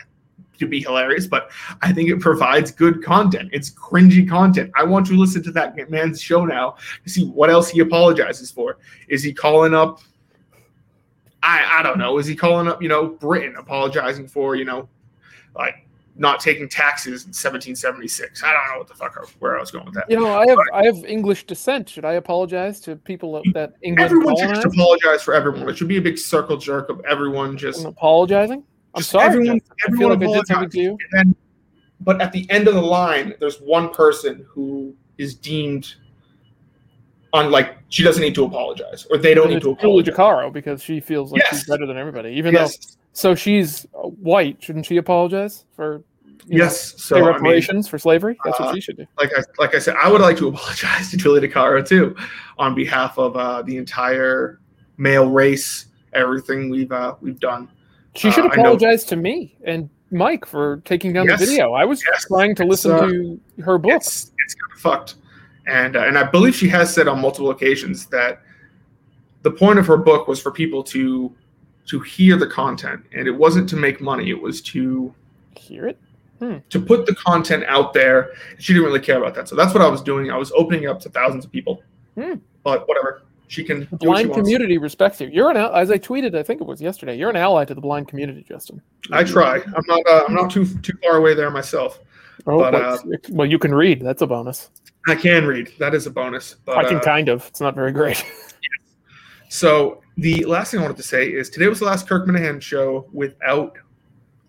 to 0.60 0.68
be 0.68 0.82
hilarious, 0.82 1.28
but 1.28 1.52
I 1.82 1.92
think 1.94 2.10
it 2.10 2.20
provides 2.20 2.72
good 2.72 3.04
content. 3.04 3.50
It's 3.54 3.70
cringy 3.72 4.28
content. 4.28 4.72
I 4.76 4.84
want 4.84 5.06
to 5.08 5.14
listen 5.18 5.44
to 5.44 5.52
that 5.52 5.90
man's 5.90 6.22
show 6.22 6.46
now 6.46 6.76
to 7.04 7.10
see 7.10 7.26
what 7.26 7.50
else 7.50 7.70
he 7.70 7.80
apologizes 7.80 8.52
for. 8.52 8.78
Is 9.08 9.24
he 9.24 9.34
calling 9.34 9.74
up? 9.74 10.00
I 11.44 11.80
I 11.80 11.84
don't 11.84 11.98
know. 12.00 12.18
Is 12.18 12.26
he 12.26 12.36
calling 12.36 12.68
up? 12.68 12.82
You 12.82 12.88
know, 12.90 13.06
Britain 13.08 13.56
apologizing 13.58 14.28
for 14.28 14.56
you 14.56 14.66
know, 14.66 14.88
like 15.56 15.76
not 16.16 16.40
taking 16.40 16.70
taxes 16.70 17.24
in 17.24 17.30
1776. 17.30 18.44
I 18.44 18.54
don't 18.54 18.72
know 18.72 18.78
what 18.80 18.88
the 18.88 18.94
fuck 18.94 19.16
where 19.40 19.58
I 19.58 19.60
was 19.60 19.72
going 19.72 19.86
with 19.86 19.96
that. 19.96 20.06
You 20.10 20.20
know, 20.20 20.34
I 20.36 20.48
have 20.48 20.58
I 20.74 20.86
have 20.86 21.04
English 21.06 21.46
descent. 21.46 21.90
Should 21.90 22.06
I 22.06 22.14
apologize 22.14 22.80
to 22.82 22.96
people 22.96 23.42
that 23.54 23.74
England 23.82 24.06
Everyone 24.12 24.38
should 24.38 24.50
just 24.50 24.66
apologize 24.66 25.22
for 25.22 25.34
everyone. 25.34 25.68
It 25.70 25.78
should 25.78 25.88
be 25.88 25.98
a 25.98 26.02
big 26.02 26.18
circle 26.18 26.56
jerk 26.58 26.90
of 26.90 27.02
everyone 27.06 27.58
just 27.58 27.82
I'm 27.82 27.88
apologizing. 27.88 28.64
I'm 28.96 29.00
Just 29.02 29.10
sorry. 29.12 29.26
everyone- 29.26 29.60
Justin. 29.60 29.76
I 29.96 29.98
feel 29.98 30.12
everyone 30.12 30.38
like 30.38 30.52
I 30.52 30.62
did 30.62 30.72
to 30.72 30.80
you. 30.80 30.98
then 31.12 31.36
but 32.02 32.22
at 32.22 32.32
the 32.32 32.46
end 32.52 32.68
of 32.68 32.76
the 32.76 32.82
line 32.82 33.34
there's 33.40 33.60
one 33.60 33.90
person 33.90 34.46
who 34.48 34.96
is 35.18 35.34
deemed 35.36 35.96
on 37.34 37.50
like 37.52 37.76
she 37.90 38.04
doesn't 38.04 38.22
need 38.22 38.36
to 38.36 38.46
apologize 38.46 39.06
or 39.10 39.18
they 39.18 39.34
don't 39.34 39.46
And 39.48 39.56
need 39.56 39.64
to 39.64 39.72
apologize 39.72 40.14
Jacaro 40.16 40.54
because 40.54 40.82
she 40.84 41.00
feels 41.00 41.32
like 41.32 41.44
she's 41.48 41.66
better 41.66 41.86
than 41.88 41.98
everybody. 41.98 42.30
Even 42.32 42.54
though, 42.54 42.70
so 43.14 43.34
she's 43.36 43.86
white, 43.94 44.62
shouldn't 44.62 44.86
she 44.86 44.98
apologize 44.98 45.66
for 45.76 46.04
you 46.46 46.58
know, 46.60 46.66
yes 46.66 47.10
pay 47.10 47.16
I 47.16 47.20
mean, 47.20 47.28
reparations 47.30 47.88
for 47.88 47.98
slavery? 47.98 48.38
That's 48.46 48.60
uh, 48.60 48.66
what 48.66 48.76
she 48.76 48.82
should 48.82 48.98
do. 48.98 49.08
like 49.18 49.32
I 49.36 49.42
like 49.58 49.74
I 49.76 49.80
said 49.80 49.96
I 50.02 50.12
would 50.12 50.22
like 50.22 50.38
to 50.38 50.48
apologize 50.54 51.10
to 51.12 51.18
Julie 51.18 51.46
DiCaro 51.48 51.86
too 51.88 52.16
on 52.60 52.76
behalf 52.76 53.18
of 53.18 53.36
uh, 53.36 53.62
the 53.64 53.78
entire 53.78 54.60
male 54.98 55.30
race 55.30 55.88
everything 56.14 56.70
we've 56.70 56.92
uh, 56.92 57.16
we've 57.22 57.40
done 57.40 57.68
She 58.16 58.30
should 58.30 58.46
uh, 58.46 58.50
apologize 58.50 59.04
to 59.06 59.16
me 59.16 59.56
and 59.64 59.90
Mike 60.12 60.46
for 60.46 60.78
taking 60.86 61.12
down 61.14 61.26
Yes. 61.26 61.40
the 61.40 61.48
video. 61.48 61.74
I 61.74 61.86
was 61.86 62.04
Yes. 62.08 62.26
trying 62.28 62.54
to 62.56 62.66
listen 62.66 62.92
uh, 62.92 63.08
to 63.08 63.40
her 63.66 63.80
book. 63.80 63.94
it's 63.94 64.32
it's 64.46 64.54
kind 64.54 64.72
of 64.72 64.80
fucked 64.80 65.16
and 65.68 65.96
uh, 65.96 66.02
and 66.04 66.18
I 66.18 66.24
believe 66.24 66.56
she 66.56 66.68
has 66.70 66.94
said 66.94 67.08
on 67.08 67.22
multiple 67.22 67.50
occasions 67.52 68.06
that 68.08 68.42
the 69.44 69.52
point 69.52 69.80
of 69.80 69.88
her 69.88 69.98
book 69.98 70.28
was 70.28 70.42
for 70.42 70.52
people 70.52 70.84
to 70.86 71.34
to 71.86 72.00
hear 72.00 72.38
the 72.38 72.48
content 72.48 73.02
and 73.14 73.28
it 73.28 73.32
wasn't 73.32 73.68
to 73.70 73.76
make 73.76 74.00
money 74.02 74.30
it 74.30 74.42
was 74.42 74.62
to 74.62 75.14
Hear 75.56 75.88
it? 75.88 76.00
to 76.70 76.80
put 76.82 77.06
the 77.06 77.16
content 77.16 77.64
out 77.70 77.94
there 77.94 78.32
she 78.60 78.74
didn't 78.74 78.86
really 78.86 79.00
care 79.00 79.18
about 79.18 79.34
that 79.34 79.48
so 79.48 79.56
that's 79.56 79.74
what 79.74 79.82
i 79.82 79.88
was 79.88 80.02
doing 80.02 80.30
i 80.30 80.36
was 80.36 80.52
opening 80.54 80.84
it 80.84 80.88
up 80.88 81.00
to 81.00 81.10
thousands 81.10 81.46
of 81.46 81.52
people 81.52 81.82
Hmm. 82.18 82.34
but 82.64 82.86
whatever 82.88 83.22
she 83.48 83.64
can 83.64 83.82
she 83.90 83.96
Blind 83.98 84.34
community 84.34 84.78
respects 84.78 85.22
you. 85.22 85.28
You're 85.28 85.52
an 85.52 85.58
al- 85.58 85.74
as 85.76 85.90
I 85.92 85.98
tweeted, 86.00 86.36
I 86.36 86.42
think 86.44 86.60
it 86.60 86.66
was 86.66 86.82
yesterday. 86.82 87.16
You're 87.18 87.30
an 87.30 87.36
ally 87.36 87.66
to 87.66 87.74
the 87.76 87.82
blind 87.82 88.08
community, 88.08 88.44
Justin. 88.48 88.82
i 89.12 89.24
try 89.24 89.58
i'm 89.60 89.84
not 89.88 90.02
uh, 90.08 90.24
i'm 90.28 90.34
not 90.34 90.50
too 90.52 90.66
too 90.82 90.94
far 91.04 91.18
away 91.18 91.34
there 91.34 91.50
myself 91.50 92.00
Oh, 92.46 92.60
But, 92.60 92.74
well, 92.74 93.04
well, 93.30 93.48
you 93.50 93.58
can 93.58 93.74
read. 93.74 94.02
That's 94.02 94.22
a 94.22 94.28
bonus. 94.28 94.70
i 95.08 95.16
can 95.16 95.46
read 95.46 95.72
that 95.80 95.94
is 95.94 96.08
a 96.08 96.10
bonus 96.10 96.56
but 96.66 96.78
I 96.78 96.84
can 96.88 96.98
uh, 96.98 97.02
kind 97.02 97.30
of. 97.30 97.46
It's 97.48 97.62
not 97.62 97.76
very 97.76 97.92
great. 97.92 98.24
So 99.54 100.02
the 100.18 100.44
last 100.46 100.72
thing 100.72 100.80
I 100.80 100.84
wanted 100.84 100.98
to 100.98 101.04
say 101.04 101.28
is 101.32 101.48
today 101.48 101.68
was 101.68 101.78
the 101.78 101.86
last 101.86 102.10
Kirk 102.10 102.26
Minihane 102.28 102.60
show 102.60 103.08
without 103.14 103.78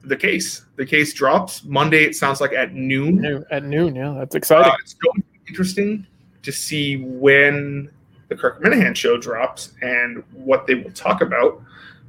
the 0.02 0.16
case. 0.16 0.64
The 0.76 0.87
case 0.87 1.12
drops 1.12 1.62
Monday. 1.64 2.04
It 2.04 2.16
sounds 2.16 2.40
like 2.40 2.54
at 2.54 2.72
noon. 2.72 3.16
Noon- 3.20 3.44
At 3.50 3.64
noon, 3.64 3.94
yeah, 3.94 4.14
that's 4.18 4.35
exciting. 4.35 4.72
Uh, 4.72 4.76
it's 4.80 4.94
going 4.94 5.16
to 5.20 5.20
be 5.20 5.38
interesting 5.48 6.07
to 6.42 6.50
see 6.50 6.96
when 7.04 7.90
the 8.28 8.35
Kirk 8.35 8.62
Minihane 8.62 8.96
show 8.96 9.18
drops 9.18 9.74
and 9.83 10.24
what 10.33 10.66
they 10.66 10.74
will 10.74 10.92
talk 10.92 11.20
about, 11.20 11.61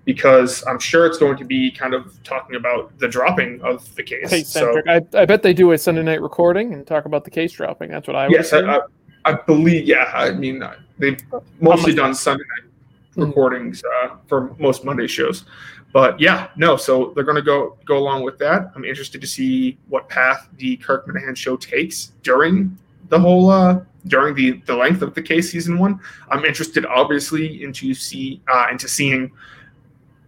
because 0.06 0.64
I'm 0.68 0.80
sure 0.80 1.06
it's 1.06 1.18
going 1.18 1.38
to 1.38 1.46
be 1.46 1.72
kind 1.72 1.94
of 1.94 2.22
talking 2.24 2.56
about 2.56 2.98
the 3.00 3.08
dropping 3.08 3.62
of 3.62 3.94
the 3.96 4.04
case. 4.04 4.30
Case 4.30 4.50
so. 4.50 4.82
I, 4.88 5.02
I 5.14 5.26
bet 5.26 5.44
they 5.44 5.54
do 5.54 5.72
a 5.72 5.78
Sunday 5.78 6.04
night 6.04 6.22
recording 6.22 6.74
and 6.74 6.86
talk 6.86 7.06
about 7.06 7.24
the 7.26 7.32
case 7.32 7.52
dropping. 7.52 7.90
That's 7.90 8.08
what 8.08 8.16
I 8.16 8.28
would 8.28 8.34
yes, 8.34 8.54
I. 8.54 8.60
I, 8.62 8.80
I 9.26 9.34
believe. 9.34 9.86
Yeah, 9.86 10.12
I 10.14 10.32
mean 10.32 10.64
uh, 10.64 10.76
they've 11.00 11.20
mostly 11.60 11.94
done 11.94 12.14
Sunday 12.14 12.44
night 12.56 12.72
Mhm. 13.16 13.28
recordings 13.28 13.84
uh, 13.84 14.16
for 14.28 14.56
most 14.60 14.84
Monday 14.84 15.08
shows. 15.08 15.46
But 15.94 16.20
yeah, 16.20 16.50
no. 16.58 16.76
So 16.76 17.14
they're 17.16 17.24
going 17.24 17.38
to 17.38 17.42
go 17.42 17.78
go 17.86 17.98
along 17.98 18.24
with 18.24 18.38
that. 18.40 18.72
I'm 18.76 18.84
interested 18.84 19.22
to 19.22 19.28
see 19.28 19.78
what 19.88 20.10
path 20.10 20.50
the 20.58 20.76
Kirk 20.78 21.08
Minihane 21.08 21.38
show 21.38 21.56
takes 21.56 22.12
during 22.24 22.78
the 23.08 23.20
whole 23.20 23.50
uh, 23.50 23.80
during 24.08 24.36
the 24.36 24.62
the 24.66 24.76
length 24.76 25.02
of 25.02 25.14
the 25.14 25.22
case 25.22 25.52
season 25.52 25.78
one. 25.80 26.00
I'm 26.30 26.44
interested, 26.44 26.86
obviously, 26.86 27.64
into 27.64 27.94
see 27.94 28.42
uh, 28.52 28.68
into 28.70 28.90
seeing 28.90 29.32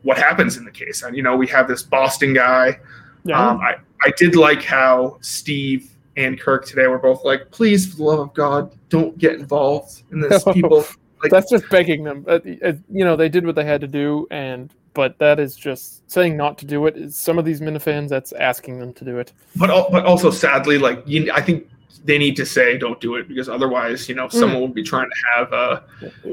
what 0.07 0.17
happens 0.17 0.55
in 0.55 0.63
the 0.63 0.71
case. 0.71 1.03
And 1.03 1.17
you 1.17 1.21
know, 1.21 1.35
we 1.35 1.47
have 1.47 1.67
this 1.67 1.83
Boston 1.83 2.33
guy. 2.33 2.79
yeah. 3.25 3.37
Um, 3.49 3.59
I 3.59 3.75
I 4.01 4.11
did 4.15 4.35
like 4.37 4.63
how 4.63 5.17
Steve 5.19 5.91
and 6.15 6.39
Kirk 6.39 6.65
today 6.65 6.87
were 6.87 6.97
both 6.97 7.25
like, 7.25 7.51
please, 7.51 7.85
for 7.91 7.97
the 7.97 8.03
love 8.03 8.19
of 8.19 8.33
God, 8.33 8.71
don't 8.89 9.17
get 9.17 9.33
involved 9.33 10.03
in 10.11 10.21
this. 10.21 10.43
People, 10.53 10.85
like- 11.21 11.31
that's 11.31 11.49
just 11.51 11.69
begging 11.69 12.03
them. 12.05 12.23
Uh, 12.25 12.39
uh, 12.63 12.73
you 12.89 13.03
know, 13.03 13.17
they 13.17 13.27
did 13.27 13.45
what 13.45 13.55
they 13.55 13.65
had 13.65 13.81
to 13.81 13.87
do, 13.87 14.25
and 14.31 14.73
but 14.93 15.17
that 15.19 15.39
is 15.39 15.55
just 15.57 16.09
saying 16.09 16.37
not 16.37 16.57
to 16.59 16.65
do 16.65 16.85
it. 16.87 17.13
some 17.13 17.37
of 17.37 17.43
these 17.43 17.59
Minifans, 17.59 18.07
that's 18.07 18.31
asking 18.31 18.79
them 18.79 18.93
to 18.93 19.03
do 19.03 19.19
it. 19.19 19.33
but 19.57 19.91
but 19.91 20.05
also 20.05 20.31
sadly, 20.31 20.77
like 20.77 21.03
you, 21.05 21.29
I 21.33 21.41
think 21.41 21.67
they 22.05 22.17
need 22.17 22.35
to 22.35 22.45
say 22.45 22.77
don't 22.77 22.99
do 23.01 23.15
it 23.15 23.27
because 23.27 23.49
otherwise, 23.49 24.07
you 24.07 24.15
know, 24.15 24.27
someone 24.29 24.61
will 24.61 24.67
be 24.67 24.83
trying 24.83 25.09
to 25.09 25.15
have 25.35 25.53
a 25.53 25.83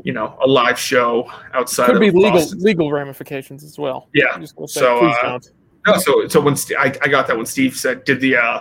you 0.05 0.13
know 0.13 0.39
a 0.43 0.47
live 0.47 0.79
show 0.79 1.31
outside 1.53 1.87
Could 1.87 1.97
of 1.97 2.01
be 2.01 2.11
legal 2.11 2.33
Boston. 2.33 2.61
legal 2.61 2.93
ramifications 2.93 3.65
as 3.65 3.79
well. 3.79 4.09
Yeah. 4.15 4.27
I'm 4.33 4.41
just 4.41 4.55
gonna 4.57 4.69
say, 4.69 4.81
So, 4.81 4.99
uh. 5.07 5.39
No, 5.87 5.99
so 5.99 6.29
so 6.29 6.41
when 6.41 6.57
St- 6.57 6.79
I, 6.79 6.87
I 7.03 7.09
got 7.09 7.27
that 7.27 7.37
when 7.37 7.47
Steve 7.47 7.77
said 7.77 8.05
did 8.05 8.21
the 8.21 8.37
uh 8.37 8.61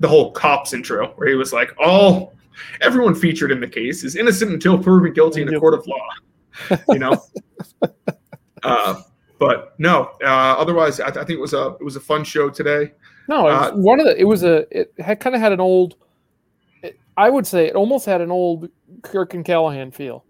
the 0.00 0.08
whole 0.08 0.32
cops 0.32 0.72
intro 0.72 1.08
where 1.16 1.28
he 1.28 1.34
was 1.34 1.52
like 1.52 1.72
all 1.78 2.34
everyone 2.80 3.14
featured 3.14 3.50
in 3.52 3.60
the 3.60 3.68
case 3.68 4.04
is 4.04 4.16
innocent 4.16 4.52
until 4.52 4.78
proven 4.78 5.12
guilty 5.12 5.42
in 5.42 5.52
a 5.54 5.58
court 5.58 5.74
of 5.74 5.86
law 5.86 6.76
you 6.90 6.98
know 6.98 7.16
uh 8.62 9.00
but 9.38 9.74
no 9.78 10.10
uh 10.22 10.54
otherwise 10.58 11.00
I, 11.00 11.08
I 11.08 11.10
think 11.12 11.30
it 11.30 11.40
was 11.40 11.54
a 11.54 11.76
it 11.80 11.84
was 11.84 11.96
a 11.96 12.00
fun 12.00 12.22
show 12.24 12.50
today 12.50 12.92
No, 13.28 13.48
it 13.48 13.52
was 13.52 13.70
uh, 13.70 13.74
one 13.76 14.00
of 14.00 14.06
the. 14.06 14.18
It 14.20 14.24
was 14.24 14.42
a. 14.42 14.66
It 14.76 14.92
had 14.98 15.20
kind 15.20 15.34
of 15.36 15.40
had 15.42 15.52
an 15.52 15.60
old. 15.60 15.96
I 17.20 17.28
would 17.30 17.46
say 17.46 17.66
it 17.66 17.74
almost 17.76 18.06
had 18.06 18.20
an 18.20 18.30
old 18.30 18.68
Kirk 19.02 19.34
and 19.34 19.44
Callahan 19.44 19.90
feel, 19.90 20.24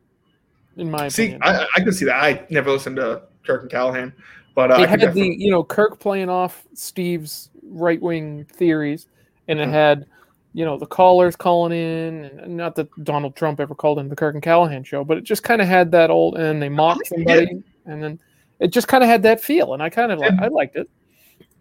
in 0.77 0.91
my 0.91 1.09
see 1.09 1.33
opinion. 1.35 1.43
I, 1.45 1.67
I 1.77 1.81
could 1.85 1.95
see 1.95 2.05
that 2.07 2.17
i 2.23 2.45
never 2.51 2.71
listened 2.71 2.97
to 2.97 3.23
kirk 3.47 3.63
and 3.63 3.71
callahan 3.71 4.13
but 4.55 4.71
uh, 4.71 4.75
I 4.75 4.83
it 4.83 4.91
could 4.91 5.01
had 5.01 5.15
the 5.15 5.25
you 5.39 5.51
know 5.51 5.63
Kirk 5.65 5.99
playing 6.01 6.29
off 6.29 6.67
Steve's 6.75 7.51
right 7.65 8.01
wing 8.03 8.45
theories, 8.53 9.07
and 9.49 9.61
it 9.61 9.69
Mhm. 9.69 9.73
had 9.73 10.07
you 10.53 10.65
know 10.65 10.77
the 10.77 10.87
callers 10.87 11.37
calling 11.37 11.73
in, 11.73 12.25
and 12.25 12.57
not 12.57 12.75
that 12.75 12.89
Donald 13.05 13.37
Trump 13.37 13.61
ever 13.61 13.75
called 13.77 13.99
in 14.01 14.09
the 14.09 14.17
Kirk 14.17 14.35
and 14.35 14.43
Callahan 14.43 14.83
show, 14.83 15.05
but 15.05 15.17
it 15.17 15.25
just 15.25 15.45
kind 15.45 15.63
of 15.63 15.69
had 15.69 15.91
that 15.93 16.11
old, 16.11 16.37
and 16.37 16.61
they 16.61 16.69
mocked 16.69 17.07
somebody, 17.07 17.63
and 17.87 18.03
then 18.03 18.19
it 18.59 18.69
just 18.73 18.89
kind 18.89 19.05
of 19.05 19.09
had 19.09 19.23
that 19.23 19.41
feel, 19.41 19.73
and 19.75 19.83
I 19.83 19.89
kind 19.89 20.11
of 20.13 20.21
I 20.21 20.49
liked 20.49 20.75
it. 20.77 20.91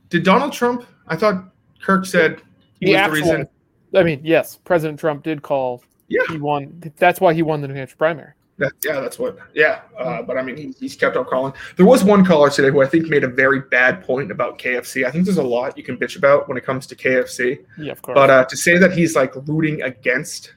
did 0.10 0.24
donald 0.24 0.52
trump 0.52 0.86
i 1.08 1.16
thought 1.16 1.54
kirk 1.82 2.04
said 2.06 2.42
he 2.80 2.88
The 2.88 2.92
was 2.94 3.00
actual, 3.02 3.14
the 3.14 3.22
reason 3.22 3.50
I 3.96 4.04
mean, 4.04 4.22
yes, 4.24 4.56
President 4.58 5.00
Trump 5.00 5.24
did 5.24 5.42
call. 5.42 5.84
Yeah. 6.08 6.22
he 6.30 6.38
won. 6.38 6.82
That's 6.98 7.20
why 7.22 7.34
he 7.34 7.42
won 7.44 7.62
the 7.62 7.68
New 7.68 7.76
Hampshire 7.76 7.96
primary. 7.98 8.34
That, 8.58 8.74
yeah, 8.84 9.00
that's 9.00 9.18
what. 9.18 9.38
Yeah, 9.54 9.82
uh, 9.98 10.22
but 10.22 10.38
I 10.38 10.42
mean, 10.42 10.58
he, 10.58 10.74
he's 10.80 10.96
kept 10.96 11.16
on 11.16 11.24
calling. 11.26 11.54
There 11.78 11.86
was 11.86 12.04
one 12.04 12.26
caller 12.26 12.50
today 12.50 12.70
who 12.72 12.82
I 12.82 12.88
think 12.88 13.08
made 13.08 13.24
a 13.24 13.28
very 13.28 13.62
bad 13.62 14.04
point 14.04 14.32
about 14.32 14.60
KFC. 14.60 15.06
I 15.06 15.12
think 15.12 15.24
there's 15.26 15.38
a 15.38 15.44
lot 15.44 15.78
you 15.78 15.84
can 15.84 15.96
bitch 15.98 16.18
about 16.18 16.50
when 16.50 16.58
it 16.58 16.66
comes 16.66 16.86
to 16.88 16.96
KFC, 16.96 17.64
Yeah, 17.78 17.94
of 17.94 18.02
course. 18.02 18.16
but 18.16 18.30
uh, 18.30 18.44
to 18.46 18.58
say 18.58 18.78
that 18.78 18.92
he's 18.92 19.16
like 19.16 19.34
rooting 19.48 19.82
against 19.84 20.54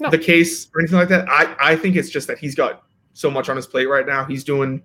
No. 0.00 0.10
the 0.10 0.18
case 0.18 0.68
or 0.74 0.80
anything 0.82 0.98
like 0.98 1.08
that, 1.08 1.26
I 1.30 1.56
I 1.58 1.76
think 1.76 1.96
it's 1.96 2.10
just 2.10 2.26
that 2.26 2.36
he's 2.38 2.54
got 2.54 2.82
so 3.14 3.30
much 3.30 3.48
on 3.48 3.56
his 3.56 3.66
plate 3.66 3.86
right 3.88 4.06
now. 4.06 4.24
He's 4.26 4.44
doing 4.44 4.82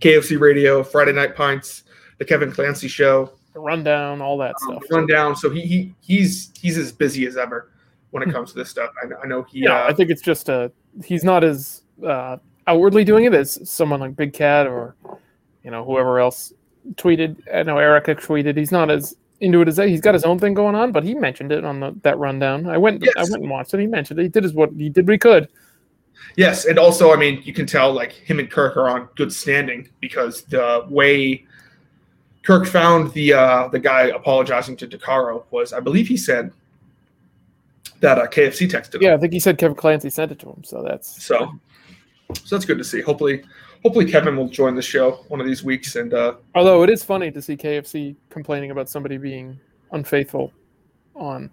KFC 0.00 0.40
Radio, 0.40 0.82
Friday 0.82 1.12
Night 1.12 1.36
Pints, 1.36 1.84
the 2.18 2.24
Kevin 2.24 2.50
Clancy 2.50 2.88
Show, 2.88 3.32
the 3.56 3.60
rundown, 3.60 4.20
all 4.20 4.36
that 4.36 4.54
um, 4.62 4.76
stuff. 4.76 4.82
rundown. 4.90 5.34
So 5.34 5.48
he, 5.48 5.62
he 5.62 5.94
he's 6.02 6.52
he's 6.60 6.76
as 6.76 6.92
busy 6.92 7.26
as 7.26 7.38
ever 7.38 7.72
when 8.10 8.22
it 8.22 8.30
comes 8.30 8.52
to 8.52 8.58
this 8.58 8.68
stuff. 8.68 8.90
I, 9.02 9.06
know- 9.06 9.16
I 9.24 9.26
know 9.26 9.42
he. 9.44 9.60
Yeah, 9.60 9.82
uh, 9.82 9.88
I 9.88 9.94
think 9.94 10.10
it's 10.10 10.20
just 10.20 10.50
a 10.50 10.70
he's 11.02 11.24
not 11.24 11.42
as 11.42 11.82
uh, 12.06 12.36
outwardly 12.66 13.02
doing 13.02 13.24
it 13.24 13.32
as 13.32 13.58
someone 13.68 13.98
like 13.98 14.14
Big 14.14 14.34
Cat 14.34 14.66
or 14.66 14.94
you 15.64 15.70
know 15.70 15.84
whoever 15.84 16.20
else 16.20 16.52
tweeted. 16.96 17.40
I 17.52 17.62
know 17.62 17.78
Erica 17.78 18.14
tweeted. 18.14 18.58
He's 18.58 18.72
not 18.72 18.90
as 18.90 19.16
into 19.40 19.62
it 19.62 19.68
as 19.68 19.76
that. 19.76 19.88
He's 19.88 20.02
got 20.02 20.12
his 20.12 20.24
own 20.24 20.38
thing 20.38 20.52
going 20.52 20.74
on, 20.74 20.92
but 20.92 21.02
he 21.02 21.14
mentioned 21.14 21.50
it 21.50 21.64
on 21.64 21.80
the, 21.80 21.94
that 22.02 22.18
rundown. 22.18 22.68
I 22.68 22.76
went 22.76 23.02
yes. 23.02 23.14
I 23.16 23.22
went 23.22 23.36
and 23.42 23.50
watched 23.50 23.72
it. 23.72 23.80
He 23.80 23.86
mentioned 23.86 24.20
it. 24.20 24.24
He 24.24 24.28
did 24.28 24.42
his 24.42 24.52
what 24.52 24.70
he 24.76 24.90
did 24.90 25.06
what 25.06 25.12
he 25.12 25.18
could. 25.18 25.48
Yes, 26.36 26.66
and 26.66 26.78
also, 26.78 27.12
I 27.12 27.16
mean, 27.16 27.40
you 27.44 27.54
can 27.54 27.64
tell 27.66 27.90
like 27.90 28.12
him 28.12 28.38
and 28.38 28.50
Kirk 28.50 28.76
are 28.76 28.90
on 28.90 29.08
good 29.16 29.32
standing 29.32 29.88
because 30.00 30.42
the 30.42 30.84
way 30.90 31.45
Kirk 32.46 32.64
found 32.64 33.12
the 33.12 33.32
uh, 33.32 33.66
the 33.68 33.78
guy 33.80 34.02
apologizing 34.04 34.76
to 34.76 34.86
DiCaro 34.86 35.42
was, 35.50 35.72
I 35.72 35.80
believe, 35.80 36.06
he 36.06 36.16
said 36.16 36.52
that 37.98 38.18
uh, 38.18 38.28
KFC 38.28 38.70
texted 38.70 38.94
him. 38.94 39.02
Yeah, 39.02 39.14
I 39.14 39.18
think 39.18 39.32
he 39.32 39.40
said 39.40 39.58
Kevin 39.58 39.76
Clancy 39.76 40.10
sent 40.10 40.30
it 40.30 40.38
to 40.40 40.50
him. 40.50 40.62
So 40.62 40.80
that's 40.86 41.20
So, 41.24 41.52
so 42.44 42.54
that's 42.56 42.64
good 42.64 42.78
to 42.78 42.84
see. 42.84 43.00
Hopefully, 43.00 43.42
hopefully 43.82 44.04
Kevin 44.08 44.36
will 44.36 44.48
join 44.48 44.76
the 44.76 44.82
show 44.82 45.24
one 45.26 45.40
of 45.40 45.46
these 45.46 45.64
weeks. 45.64 45.96
And 45.96 46.14
uh, 46.14 46.36
Although 46.54 46.84
it 46.84 46.90
is 46.90 47.02
funny 47.02 47.32
to 47.32 47.42
see 47.42 47.56
KFC 47.56 48.14
complaining 48.30 48.70
about 48.70 48.88
somebody 48.88 49.16
being 49.16 49.58
unfaithful 49.90 50.52
on. 51.16 51.50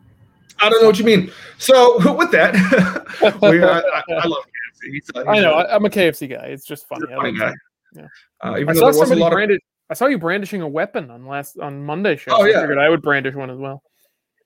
I 0.59 0.69
don't 0.69 0.79
know 0.79 0.87
what 0.89 0.99
you 0.99 1.05
mean. 1.05 1.31
So 1.57 2.13
with 2.15 2.29
that, 2.33 2.53
we, 3.41 3.63
I, 3.63 3.79
I, 3.79 4.03
I 4.21 4.27
love 4.27 4.43
KFC. 4.43 4.91
He's, 4.91 5.09
uh, 5.15 5.23
I 5.27 5.39
know 5.39 5.53
a- 5.55 5.63
I, 5.63 5.75
I'm 5.75 5.85
a 5.85 5.89
KFC 5.89 6.29
guy. 6.29 6.45
It's 6.49 6.65
just 6.65 6.87
funny. 6.87 7.11
I 7.11 7.15
funny 7.15 7.39
guy. 7.39 7.53
Yeah. 7.95 8.03
Uh, 8.43 8.51
I 8.51 8.59
even 8.59 8.75
though 8.75 8.81
saw 8.81 8.91
there 8.91 8.99
was 8.99 9.09
a 9.11 9.15
lot 9.15 9.31
of 9.31 9.37
branded. 9.37 9.59
I 9.89 9.93
saw 9.95 10.05
you 10.07 10.17
brandishing 10.17 10.61
a 10.61 10.67
weapon 10.67 11.11
on 11.11 11.25
last 11.27 11.57
on 11.59 11.85
Monday 11.85 12.15
show. 12.15 12.31
Oh, 12.33 12.37
so 12.39 12.43
I 12.45 12.49
yeah. 12.49 12.61
figured 12.61 12.77
I 12.79 12.89
would 12.89 13.01
brandish 13.01 13.35
one 13.35 13.49
as 13.49 13.57
well. 13.57 13.81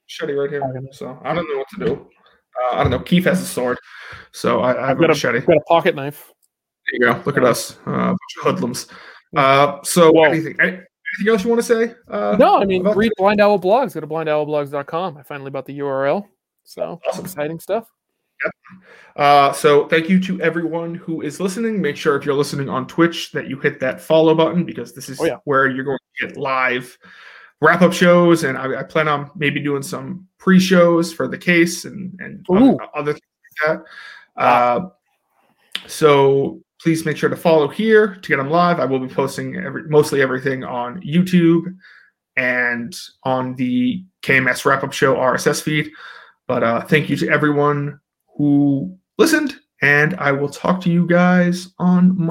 machete 0.06 0.34
right 0.34 0.50
here. 0.50 0.62
So 0.92 1.20
I 1.24 1.34
don't 1.34 1.48
know 1.50 1.58
what 1.60 1.68
to 1.80 1.86
do. 1.86 2.08
Uh, 2.72 2.76
I 2.78 2.82
don't 2.84 2.92
know. 2.92 3.00
Keith 3.00 3.26
has 3.26 3.40
a 3.42 3.46
sword, 3.46 3.78
so 4.32 4.62
I, 4.62 4.84
I 4.84 4.88
have 4.88 4.98
a 4.98 5.02
got 5.02 5.06
a- 5.06 5.14
machete. 5.14 5.40
Got 5.42 5.58
a 5.58 5.62
pocket 5.68 5.96
knife. 5.96 6.32
There 7.00 7.10
you 7.10 7.14
go. 7.14 7.22
Look 7.26 7.38
at 7.38 7.44
us, 7.44 7.78
uh, 7.86 7.92
a 7.92 7.94
bunch 8.08 8.18
of 8.40 8.44
hoodlums. 8.44 8.88
Uh, 9.36 9.80
so 9.84 10.12
Whoa. 10.12 10.24
anything, 10.24 10.56
anything 10.60 10.86
else 11.28 11.44
you 11.44 11.50
want 11.50 11.60
to 11.62 11.68
say? 11.68 11.94
Uh, 12.10 12.36
No, 12.40 12.58
I 12.58 12.66
mean 12.66 12.84
read 12.84 13.12
Blind 13.18 13.42
Owl 13.42 13.60
blogs. 13.60 13.94
Go 13.94 14.00
to 14.00 14.08
blindowlblogs.com. 14.08 15.18
I 15.18 15.24
finally 15.24 15.52
bought 15.52 15.66
the 15.66 15.78
URL. 15.80 16.26
So 16.64 17.00
Awesome. 17.08 17.26
exciting 17.26 17.60
stuff. 17.60 17.88
Uh, 19.16 19.52
so 19.52 19.88
thank 19.88 20.10
you 20.10 20.20
to 20.22 20.40
everyone 20.42 20.94
who 20.94 21.22
is 21.22 21.40
listening. 21.40 21.82
Make 21.82 21.98
sure 21.98 22.16
if 22.16 22.26
you're 22.26 22.36
listening 22.36 22.70
on 22.70 22.86
Twitch 22.88 23.32
that 23.32 23.48
you 23.50 23.60
hit 23.60 23.80
that 23.80 24.00
follow 24.00 24.36
button 24.36 24.64
because 24.64 24.94
this 24.94 25.10
is 25.10 25.20
Oh, 25.20 25.26
yeah. 25.26 25.38
where 25.46 25.68
you're 25.68 25.84
going 25.86 25.98
to 26.20 26.28
get 26.28 26.38
live 26.38 26.98
wrap 27.60 27.82
up 27.82 27.94
shows, 27.94 28.44
and 28.44 28.58
I, 28.58 28.82
I 28.82 28.84
plan 28.84 29.08
on 29.08 29.32
maybe 29.36 29.60
doing 29.60 29.82
some 29.82 30.28
pre 30.38 30.60
shows 30.60 31.12
for 31.12 31.28
the 31.28 31.38
case 31.38 31.86
and 31.86 32.18
and 32.20 32.46
Ooh. 32.52 32.76
other, 32.76 32.88
other 32.94 33.14
things 33.14 33.24
like 33.68 33.80
that. 34.36 34.42
Uh, 34.42 34.90
so 35.88 36.62
please 36.80 37.06
make 37.06 37.18
sure 37.18 37.30
to 37.30 37.36
follow 37.36 37.68
here 37.68 38.16
to 38.22 38.30
get 38.30 38.38
them 38.38 38.50
live. 38.52 38.80
I 38.80 38.86
will 38.86 39.00
be 39.00 39.12
posting 39.14 39.56
every 39.56 39.84
mostly 39.90 40.22
everything 40.22 40.64
on 40.64 41.02
YouTube 41.02 41.76
and 42.36 42.96
on 43.24 43.56
the 43.56 44.04
KMS 44.22 44.64
wrap 44.66 44.84
up 44.84 44.94
show 44.94 45.16
RSS 45.16 45.62
feed. 45.62 45.90
But 46.48 46.64
uh, 46.64 46.82
thank 46.82 47.10
you 47.10 47.18
to 47.18 47.30
everyone 47.30 48.00
who 48.38 48.98
listened, 49.18 49.56
and 49.82 50.16
I 50.16 50.32
will 50.32 50.50
talk 50.50 50.82
to 50.82 50.90
you 50.90 51.06
guys 51.08 51.74
on. 51.80 52.18
Monday. 52.18 52.26